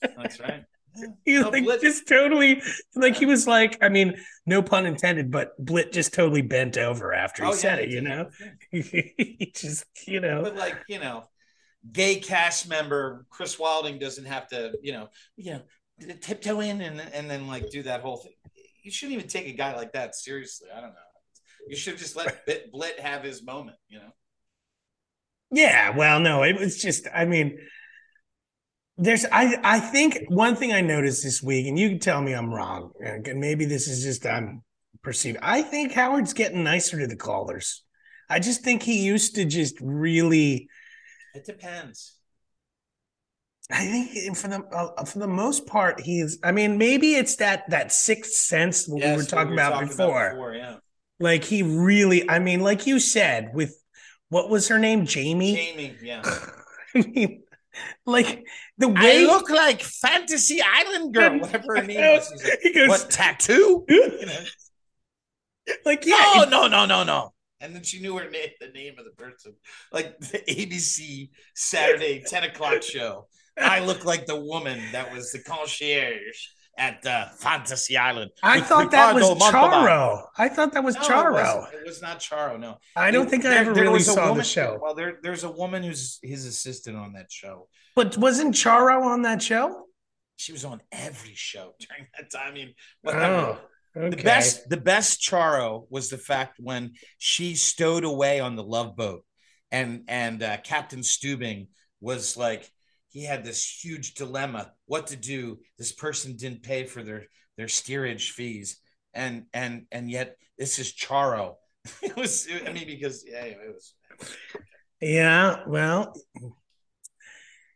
[0.00, 0.64] That's right.
[1.24, 2.62] he like just totally
[2.94, 4.14] like he was like, I mean,
[4.46, 7.90] no pun intended, but Blit just totally bent over after he Oh, said yeah, it,
[7.90, 8.30] you know?
[8.70, 10.42] he just, you know.
[10.42, 11.24] But like you know,
[11.92, 15.62] gay cast member Chris Wilding doesn't have to you know you know
[16.20, 18.32] tiptoe in and and then like do that whole thing.
[18.82, 20.68] You shouldn't even take a guy like that seriously.
[20.74, 20.96] I don't know.
[21.68, 23.76] You should just let Blit have his moment.
[23.88, 24.12] You know.
[25.50, 27.58] Yeah, well, no, it was just, I mean,
[28.98, 32.32] there's I I think one thing I noticed this week, and you can tell me
[32.32, 34.62] I'm wrong, and maybe this is just I'm
[35.02, 35.38] perceived.
[35.40, 37.84] I think Howard's getting nicer to the callers.
[38.28, 40.68] I just think he used to just really.
[41.34, 42.16] It depends.
[43.70, 46.38] I think for the uh, for the most part, he's.
[46.42, 50.30] I mean, maybe it's that that sixth sense what we were Yes, talking, about, before.
[50.30, 50.54] before.
[50.54, 50.76] Yeah.
[51.20, 52.28] Like he really.
[52.28, 53.80] I mean, like you said, with
[54.30, 55.54] what was her name, Jamie.
[55.54, 55.96] Jamie.
[56.02, 56.22] Yeah.
[56.94, 57.42] I mean,
[58.06, 58.44] like
[58.78, 62.30] the way like Fantasy Island girl, whatever her name was.
[62.30, 63.84] He's like, he goes, what tattoo?
[63.88, 64.40] You know?
[65.84, 67.32] like yeah, No, it- no, no, no, no.
[67.60, 69.54] And then she knew her name, the name of the person,
[69.92, 73.26] like the ABC Saturday 10 o'clock show.
[73.60, 76.46] I look like the woman that was the concierge
[76.78, 78.30] at uh, Fantasy Island.
[78.42, 79.80] I thought that was Montalban.
[79.80, 80.22] Charo.
[80.38, 81.68] I thought that was No, Charo.
[81.72, 81.80] It.
[81.80, 82.58] It was not Charo.
[82.58, 84.78] No, I don't think I There- ever there really saw the show.
[84.80, 87.68] Well, there, there's a woman who's his assistant on that show.
[87.96, 89.84] But wasn't Charo on that show?
[90.36, 92.52] She was on every show during that time.
[92.52, 93.24] I mean, whatever.
[93.24, 93.58] Oh,
[93.96, 94.16] okay.
[94.16, 98.96] The best, the best Charo was the fact when she stowed away on the love
[98.96, 99.24] boat,
[99.72, 101.66] and and uh, Captain Stubing
[102.00, 102.70] was like,
[103.10, 105.58] he had this huge dilemma, what to do.
[105.78, 108.80] This person didn't pay for their their steerage fees,
[109.14, 111.54] and and and yet this is Charo.
[112.02, 113.94] it was, I mean, because yeah, it was.
[115.00, 115.62] Yeah.
[115.66, 116.14] Well.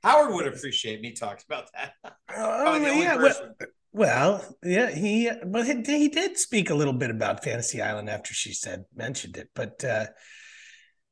[0.02, 1.92] Howard would appreciate me talking about that.
[2.36, 3.16] Oh, yeah.
[3.16, 3.54] Well,
[3.92, 4.90] well, yeah.
[4.90, 8.84] He, but he, he did speak a little bit about Fantasy Island after she said
[8.96, 9.50] mentioned it.
[9.54, 10.06] But uh,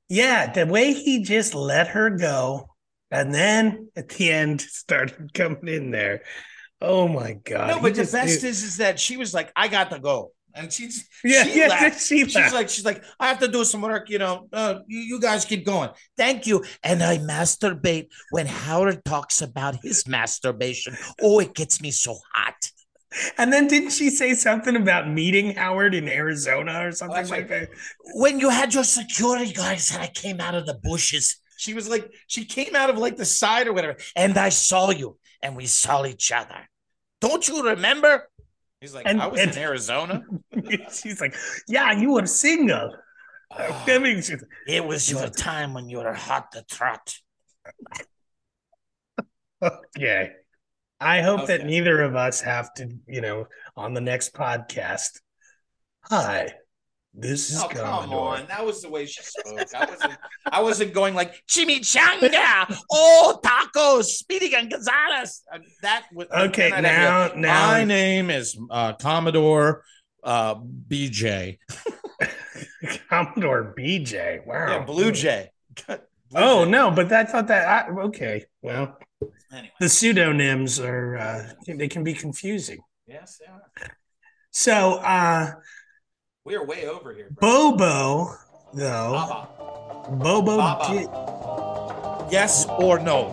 [0.08, 2.70] yeah, the way he just let her go,
[3.10, 6.22] and then at the end started coming in there.
[6.80, 7.68] Oh my god!
[7.68, 9.98] no, but the just- best it- is is that she was like, I got to
[9.98, 10.32] go.
[10.52, 12.00] And she's Yeah, she yeah, laughed.
[12.02, 14.48] she she's like, she's like, I have to do some work, you know.
[14.52, 15.90] Uh, you, you guys keep going.
[16.16, 16.64] Thank you.
[16.82, 20.96] And I masturbate when Howard talks about his masturbation.
[21.22, 22.56] Oh, it gets me so hot.
[23.38, 27.46] And then didn't she say something about meeting Howard in Arizona or something that's like
[27.48, 27.68] that?
[28.14, 31.36] When you had your security guards and I came out of the bushes.
[31.60, 33.96] She was like, she came out of like the side or whatever.
[34.16, 36.68] And I saw you and we saw each other.
[37.20, 38.28] Don't you remember?
[38.80, 40.22] He's like, And- I was and- in Arizona.
[40.90, 41.34] She's like,
[41.68, 42.96] "Yeah, you were single."
[43.50, 43.84] Ah.
[43.88, 44.22] I mean,
[44.66, 47.14] It was your time when you were hot to trot.
[49.62, 50.30] okay.
[50.98, 53.46] I hope that neither of us have to, you know,
[53.76, 55.20] on the next podcast.
[56.04, 56.52] Hi,
[57.12, 59.74] this is Oh come on, that was the way she spoke.
[59.74, 60.18] I wasn't.
[60.50, 65.42] I wasn't going like chimichanga, oh tacos, Speedy and Gonzalez.
[65.52, 69.82] Uh, That was Okay, then I'd have to now, now, My name is uh, Commodore
[70.22, 70.54] uh,
[70.88, 71.58] BJ.
[73.08, 74.46] Commodore BJ.
[74.46, 74.66] Wow.
[74.68, 75.50] Yeah, Blue Jay.
[75.86, 75.96] Blue
[76.34, 76.70] Oh Jay.
[76.70, 77.66] no, but I thought that.
[77.88, 78.96] I, okay, well,
[79.52, 82.78] Anyway, the pseudonyms are uh, they can be confusing.
[83.06, 83.62] yes, they are.
[84.52, 85.52] So, uh,
[86.44, 87.28] we are way over here.
[87.32, 87.72] bro.
[87.72, 88.34] Bobo,
[88.74, 89.48] though, Baba.
[90.16, 90.92] Bobo Baba.
[90.92, 91.08] did.
[92.32, 93.28] Yes or no?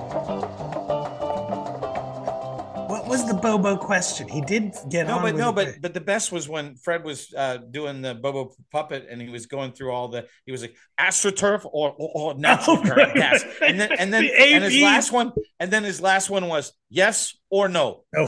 [2.89, 4.27] What was the Bobo question?
[4.27, 5.21] He did get No, on.
[5.21, 5.55] but with no, it.
[5.55, 9.29] but but the best was when Fred was uh, doing the Bobo puppet and he
[9.29, 10.27] was going through all the.
[10.45, 13.69] He was like astroturf or or, or natural Oh, turf right, gas, right.
[13.69, 16.73] and then and then The and his last one and then his last one was
[16.89, 18.03] yes or no.
[18.17, 18.27] Oh.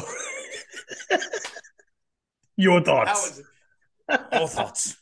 [2.57, 3.41] Your That thoughts?
[4.09, 4.95] Was all thoughts.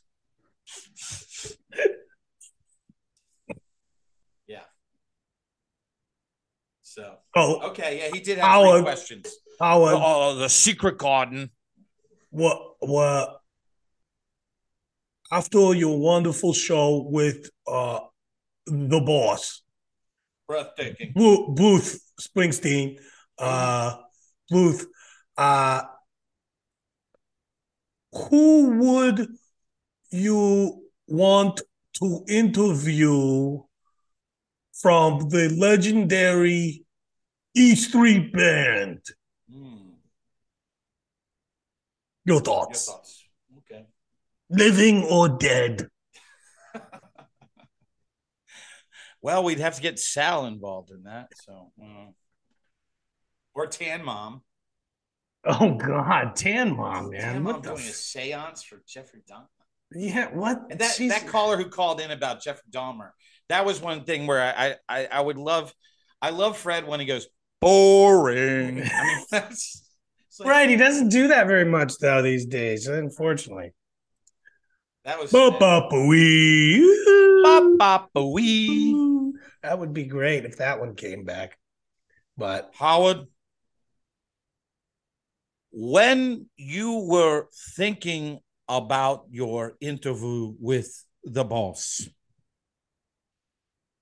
[4.47, 4.59] yeah.
[6.83, 8.75] So oh, okay, yeah, he did have Howard.
[8.77, 9.35] three questions.
[9.59, 11.49] Howard, Oh, the secret garden.
[12.29, 13.41] what, what?
[15.31, 17.99] After your wonderful show with uh
[18.65, 19.61] the boss,
[20.47, 21.11] Breathtaking.
[21.13, 22.99] Bru- Bruce Springsteen,
[23.37, 23.97] uh,
[24.49, 24.85] Bruce,
[25.37, 25.81] uh,
[28.11, 29.27] who would
[30.11, 31.61] you want
[32.01, 33.61] to interview
[34.73, 36.85] from the legendary
[37.55, 38.99] E Street Band?
[39.51, 39.93] Hmm,
[42.25, 43.25] Your your thoughts, thoughts.
[43.59, 43.85] Okay.
[44.49, 45.87] living or dead?
[49.19, 51.29] Well, we'd have to get Sal involved in that.
[51.43, 52.11] So, uh,
[53.55, 54.43] or Tan Mom.
[55.49, 57.69] Oh God, Tan Mom, man, Tan what Mom the?
[57.69, 59.47] doing a F- seance for Jeffrey Dahmer.
[59.93, 60.61] yeah, what?
[60.69, 63.11] And that She's- that caller who called in about Jeffrey Dahmer,
[63.49, 65.73] that was one thing where I I I would love,
[66.21, 67.27] I love Fred when he goes
[67.61, 68.81] boring.
[68.83, 69.83] I mean, that's
[70.39, 73.71] like- right, he doesn't do that very much though these days, unfortunately.
[75.05, 75.31] That was.
[79.63, 81.57] That would be great if that one came back.
[82.37, 83.25] But Howard,
[85.71, 92.07] when you were thinking about your interview with the boss,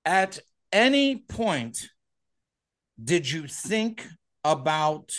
[0.04, 0.40] at
[0.72, 1.90] any point
[3.04, 4.08] did you think
[4.44, 5.12] about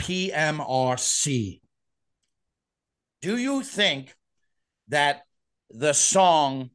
[0.00, 1.60] PMRC?
[3.20, 4.14] Do you think
[4.88, 5.22] that
[5.68, 6.70] the song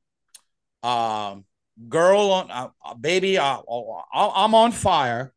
[0.84, 1.45] um,
[1.89, 5.34] "Girl on uh, uh, Baby, uh, uh, I'm on Fire"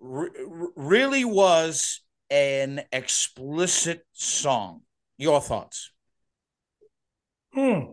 [0.00, 2.00] re- re- really was
[2.32, 4.80] an explicit song?
[5.18, 5.92] Your thoughts?
[7.52, 7.92] hmm.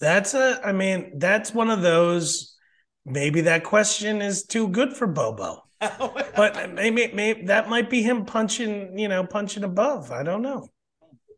[0.00, 2.56] That's a I mean, that's one of those
[3.04, 5.62] maybe that question is too good for Bobo.
[6.36, 10.10] But maybe maybe that might be him punching, you know, punching above.
[10.10, 10.68] I don't know.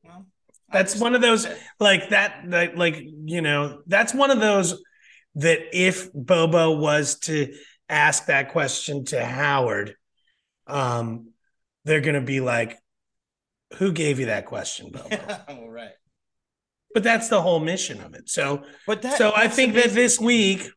[0.05, 0.27] Well,
[0.73, 1.47] That's one of those
[1.81, 4.81] like that that like you know that's one of those
[5.37, 7.53] that if bobo was to
[7.89, 9.97] ask that question to howard
[10.73, 11.29] um
[11.85, 12.79] they're gonna be like
[13.79, 15.19] who gave you that question bobo
[15.49, 15.93] All right.
[16.95, 20.19] but that's the whole mission of it so But that, so i think that this
[20.19, 20.69] week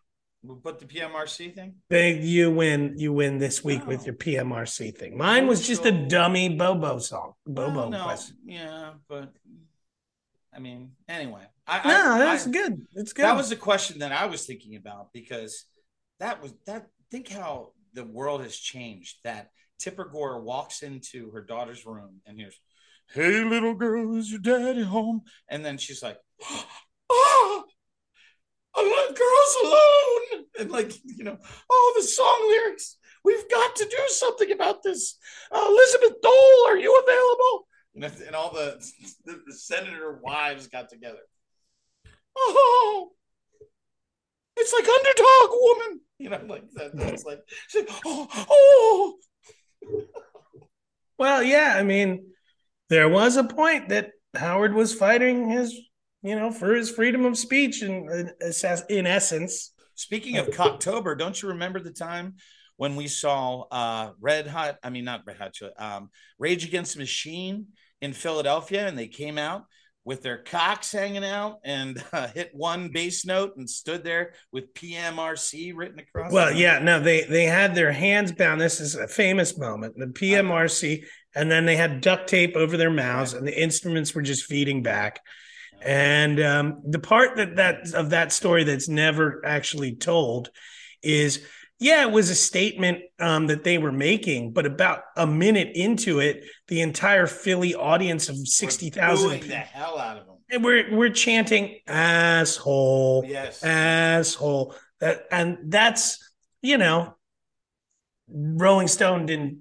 [0.43, 1.75] But the PMRC thing?
[1.89, 3.87] they, you win you win this week Oh.
[3.87, 8.93] with your pmrc thing mine was just a dummy bobo song bobo no, question yeah,
[9.09, 9.33] but
[10.55, 14.13] I mean, anyway, I, no that's I- good it's good that was the question that
[14.13, 15.65] I was thinking about because
[16.21, 16.87] that was that.
[17.11, 19.17] Think how the world has changed.
[19.25, 22.59] That Tipper Gore walks into her daughter's room and hears,
[23.13, 26.17] "Hey, little girl, is your daddy home?" And then she's like,
[27.09, 27.63] "Oh,
[28.75, 31.37] I let girls alone," and like you know,
[31.69, 32.97] oh, the song lyrics.
[33.23, 35.17] We've got to do something about this.
[35.51, 37.67] Uh, Elizabeth Dole, are you available?
[37.95, 38.79] And, and all the,
[39.25, 41.17] the, the senator wives got together.
[42.37, 43.11] Oh,
[44.57, 46.01] it's like underdog woman.
[46.19, 46.95] You know, like that.
[46.95, 47.39] That's like,
[47.73, 49.15] like, oh, oh.
[51.17, 52.27] Well, yeah, I mean,
[52.89, 55.73] there was a point that Howard was fighting his,
[56.21, 58.09] you know, for his freedom of speech, and
[58.89, 62.35] in, essence, Speaking of Cocktober, don't you remember the time
[62.75, 64.75] when we saw uh, Red Hot?
[64.83, 67.67] I mean, not Red Hot, um, Rage Against the Machine
[68.01, 69.63] in Philadelphia, and they came out
[70.05, 74.73] with their cocks hanging out and uh, hit one bass note and stood there with
[74.75, 76.31] PMRC written across.
[76.31, 78.61] well, yeah, no, they they had their hands bound.
[78.61, 81.03] This is a famous moment, the PMRC,
[81.35, 84.83] and then they had duct tape over their mouths, and the instruments were just feeding
[84.83, 85.19] back.
[85.81, 90.49] And um, the part that that of that story that's never actually told
[91.03, 91.45] is,
[91.85, 96.19] yeah, it was a statement um, that they were making, but about a minute into
[96.19, 100.35] it, the entire Philly audience of sixty thousand the hell out of them.
[100.49, 103.63] and we're we're chanting asshole, Yes.
[103.63, 104.73] asshole.
[104.99, 106.17] That and that's
[106.63, 107.15] you know,
[108.27, 109.59] Rolling Stone didn't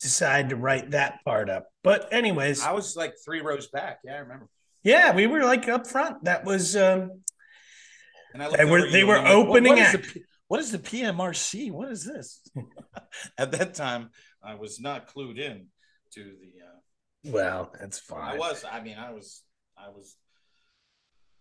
[0.00, 1.66] decide to write that part up.
[1.84, 3.98] But anyways, I was like three rows back.
[4.04, 4.48] Yeah, I remember.
[4.82, 6.24] yeah, we were like up front.
[6.24, 7.22] That was um
[8.32, 10.06] And I They were- they were I'm like, what- opening what
[10.50, 10.84] is act.
[10.84, 11.70] the P- what is the PMRC?
[11.72, 12.40] What is this?
[13.38, 14.10] At that time,
[14.42, 15.66] I was not clued in
[16.14, 16.52] to the.
[16.64, 18.34] Uh, Well, that's fine.
[18.34, 18.64] I was.
[18.64, 19.42] I mean, I was.
[19.76, 20.16] I was.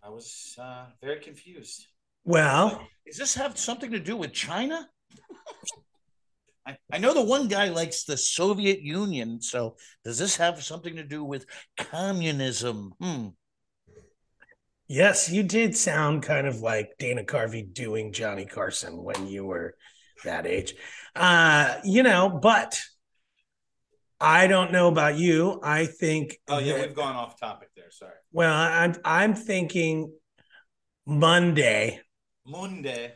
[0.04, 1.88] I was uh, very confused.
[2.24, 4.88] Well, Does this have something to do with China?
[6.68, 10.96] I, I know the one guy likes the Soviet Union, so does this have something
[10.96, 11.46] to do with
[11.78, 12.94] communism?
[13.00, 13.28] Hmm.
[14.88, 19.76] Yes, you did sound kind of like Dana Carvey doing Johnny Carson when you were
[20.24, 20.76] that age.
[21.16, 22.80] Uh, you know, but
[24.20, 25.60] I don't know about you.
[25.64, 27.92] I think Oh yeah, that- we've gone off topic there.
[27.92, 28.14] Sorry.
[28.32, 30.12] well, I'm I'm thinking
[31.06, 32.00] Monday.
[32.46, 33.14] Monday.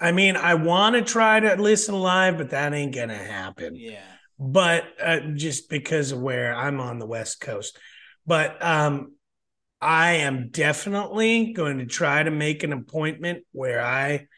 [0.00, 3.74] I mean, I want to try to listen live, but that ain't gonna happen.
[3.76, 4.02] Yeah.
[4.38, 7.78] But uh, just because of where I'm on the West Coast,
[8.26, 9.13] but um,
[9.84, 14.28] I am definitely going to try to make an appointment where I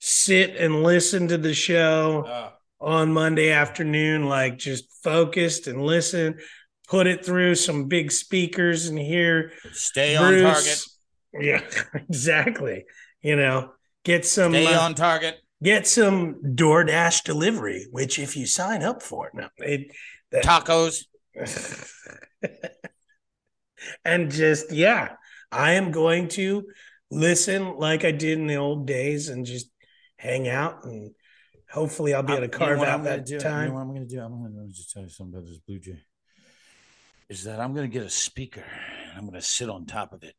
[0.00, 6.38] sit and listen to the show Oh, on Monday afternoon, like just focused and listen,
[6.88, 10.82] put it through some big speakers and hear stay on target.
[11.38, 11.60] Yeah,
[11.94, 12.84] exactly.
[13.20, 13.72] You know,
[14.04, 15.36] get some Stay uh, on target.
[15.62, 19.92] get some DoorDash delivery, which if you sign up for it, no, it
[20.30, 21.04] that, Tacos.
[24.04, 25.12] and just yeah,
[25.52, 26.66] I am going to
[27.10, 29.68] listen like I did in the old days and just
[30.16, 31.12] hang out and
[31.70, 33.34] hopefully I'll be able to You know carve out I'm gonna that do?
[33.34, 33.68] You time.
[33.68, 34.20] know what I'm going to do?
[34.20, 36.00] I'm going to just tell you something about this Blue Jay.
[37.28, 40.12] Is that I'm going to get a speaker and I'm going to sit on top
[40.12, 40.34] of it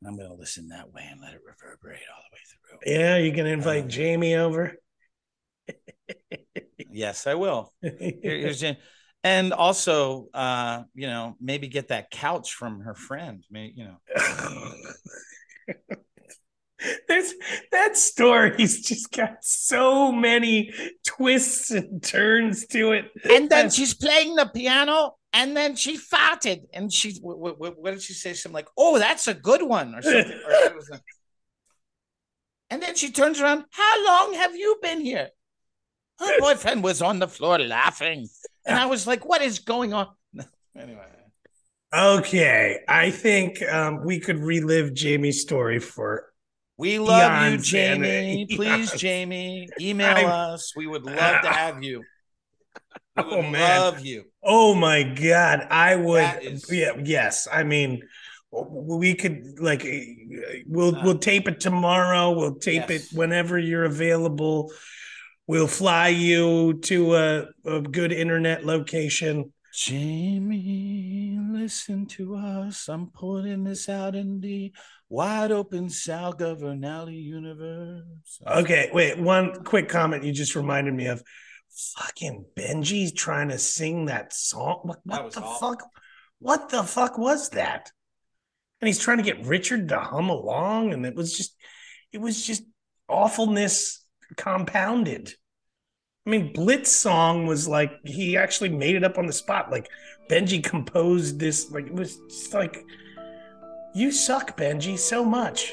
[0.00, 3.00] and I'm going to listen that way and let it reverberate all the way through.
[3.00, 4.74] yeah, you can invite Uh, Jamie over.
[6.92, 7.72] Yes, I will.
[7.82, 8.76] Here- here's Jan-
[9.22, 13.44] and also, uh, you know, maybe get that couch from her friend.
[13.50, 14.72] Maybe, you know,
[17.08, 17.34] There's
[17.72, 20.72] that story's just got so many
[21.06, 23.04] twists and turns to it.
[23.28, 27.90] and then she's playing the piano and then she farted and she what, what, what
[27.90, 30.88] did she say something like oh that's a good one or something or it was
[30.90, 31.00] a-
[32.70, 35.28] and then she turns around how long have you been here
[36.18, 38.26] her boyfriend was on the floor laughing
[38.70, 40.08] and i was like what is going on
[40.76, 41.06] anyway
[41.92, 46.32] Okay, I think um, we could relive Jamie's story for.
[46.78, 49.00] we love you jamie and please eons.
[49.00, 52.04] jamie email I'm- us we would love to have you
[53.16, 53.80] we would Oh, man.
[53.80, 56.22] love you Oh my God, I would.
[56.22, 57.46] That is- Yeah, yes.
[57.52, 58.02] I mean,
[58.52, 59.84] we could like
[60.66, 62.30] we'll Uh, we'll tape it tomorrow.
[62.30, 63.12] We'll tape yes.
[63.12, 64.72] it whenever you're available.
[65.50, 69.52] We'll fly you to a, a good internet location.
[69.74, 72.86] Jamie, listen to us.
[72.86, 74.72] I'm putting this out in the
[75.08, 78.04] wide open Sal Governale universe.
[78.46, 79.18] Okay, wait.
[79.18, 81.20] One quick comment you just reminded me of.
[81.96, 84.78] Fucking Benji's trying to sing that song.
[84.84, 85.70] What, what was the awful.
[85.70, 85.84] fuck?
[86.38, 87.90] What the fuck was that?
[88.80, 91.56] And he's trying to get Richard to hum along, and it was just,
[92.12, 92.62] it was just
[93.08, 93.99] awfulness
[94.36, 95.34] compounded.
[96.26, 99.70] I mean, Blitz song was like he actually made it up on the spot.
[99.70, 99.88] Like
[100.28, 101.70] Benji composed this.
[101.70, 102.84] Like it was just like,
[103.94, 105.72] you suck, Benji, so much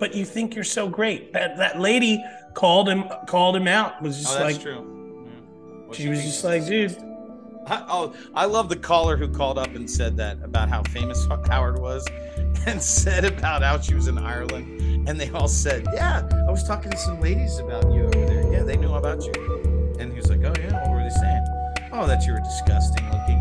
[0.00, 1.32] but you think you're so great.
[1.32, 4.02] That that lady called him called him out.
[4.02, 5.26] Was just Oh, that's like true.
[5.88, 5.94] Yeah.
[5.94, 6.96] She was just like, dude.
[7.66, 11.28] I, oh, I love the caller who called up and said that about how famous
[11.46, 12.04] Howard was,
[12.66, 16.64] and said about how she was in Ireland, and they all said, "Yeah, I was
[16.64, 18.52] talking to some ladies about you over there.
[18.52, 19.32] Yeah, they knew about you."
[19.98, 21.44] And he was like, "Oh yeah, what were they saying?
[21.92, 23.40] Oh, that you were disgusting looking."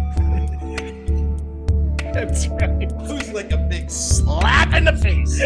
[2.14, 2.70] That's right.
[2.82, 5.40] It was like a big slap in the face.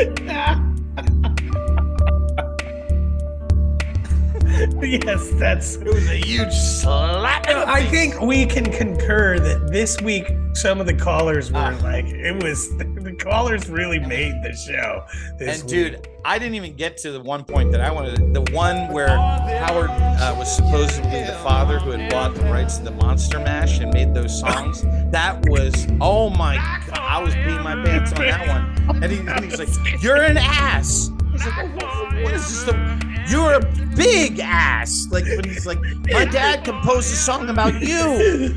[4.82, 5.76] yes, that's.
[5.76, 10.32] It was a huge slap in the I think we can concur that this week
[10.54, 11.80] some of the callers were Ah.
[11.84, 12.70] like, it was
[13.14, 15.04] callers really made the show.
[15.38, 15.94] This And week.
[15.94, 18.34] dude, I didn't even get to the one point that I wanted.
[18.34, 22.84] The one where Howard uh, was supposedly the father who had bought the rights to
[22.86, 24.84] the Monster Mash and made those songs.
[25.12, 26.56] That was oh my!
[26.88, 29.04] God, I was beating my pants on that one.
[29.04, 29.70] And, he, and he's like,
[30.02, 31.82] "You're an ass." He's like,
[32.24, 32.64] "What is this?
[32.64, 35.80] The, you're a big ass." Like, but he's like,
[36.12, 38.54] "My dad composed a song about you."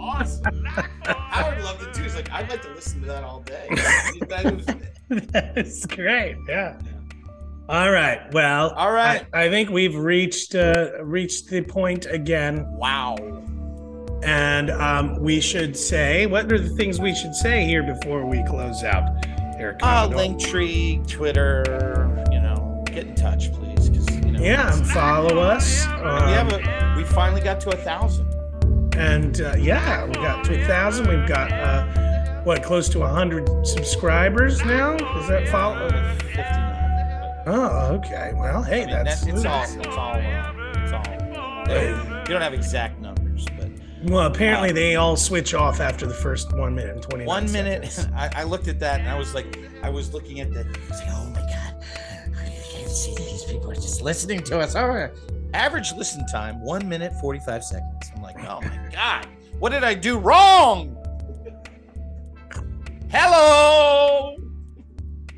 [0.00, 0.57] Awesome.
[1.04, 2.02] Howard loved it too.
[2.04, 3.68] He's like, "I'd like to listen to that all day."
[4.28, 6.36] That That's great.
[6.48, 6.78] Yeah.
[7.68, 8.20] All right.
[8.32, 8.70] Well.
[8.70, 9.26] All right.
[9.32, 12.66] I, I think we've reached uh, reached the point again.
[12.76, 13.16] Wow.
[14.22, 18.42] And um, we should say, what are the things we should say here before we
[18.44, 19.24] close out?
[19.58, 20.20] Eric Uh, Commodore.
[20.36, 21.62] Linktree, Twitter,
[22.32, 23.88] you know, get in touch, please.
[23.88, 25.86] Because, you know, Yeah, and follow us.
[25.86, 28.28] we Um, have a, we finally got to a thousand.
[28.98, 31.08] And uh, yeah, we got to a thousand.
[31.08, 34.94] We've got uh, what close to hundred subscribers now.
[35.18, 35.88] Is that follow?
[35.88, 37.44] 59.
[37.46, 38.32] Oh, okay.
[38.34, 40.52] Well, hey, I mean, that's, that's, it's all, it's all, uh,
[40.82, 42.24] it's all.
[42.26, 43.70] We don't have exact numbers, but
[44.10, 44.26] well.
[44.26, 47.24] Apparently, they all switch off after the first one minute and twenty.
[47.24, 50.52] one minute, I, I looked at that and I was like, I was looking at
[50.52, 51.84] the, I was like, oh my god,
[52.36, 54.74] I can't see that these people are just listening to us.
[54.74, 55.08] Oh,
[55.54, 58.10] average listen time one minute forty five seconds.
[58.14, 59.26] I'm like, oh my god,
[59.58, 60.94] what did I do wrong?
[63.10, 64.36] Hello.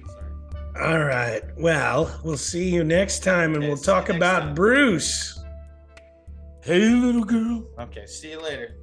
[0.07, 0.83] Sorry.
[0.83, 1.43] All right.
[1.57, 4.55] Well, we'll see you next time, and Okay, we'll talk about time.
[4.55, 5.43] Bruce.
[6.63, 7.65] Hey, little girl.
[7.79, 8.75] Okay, see you later.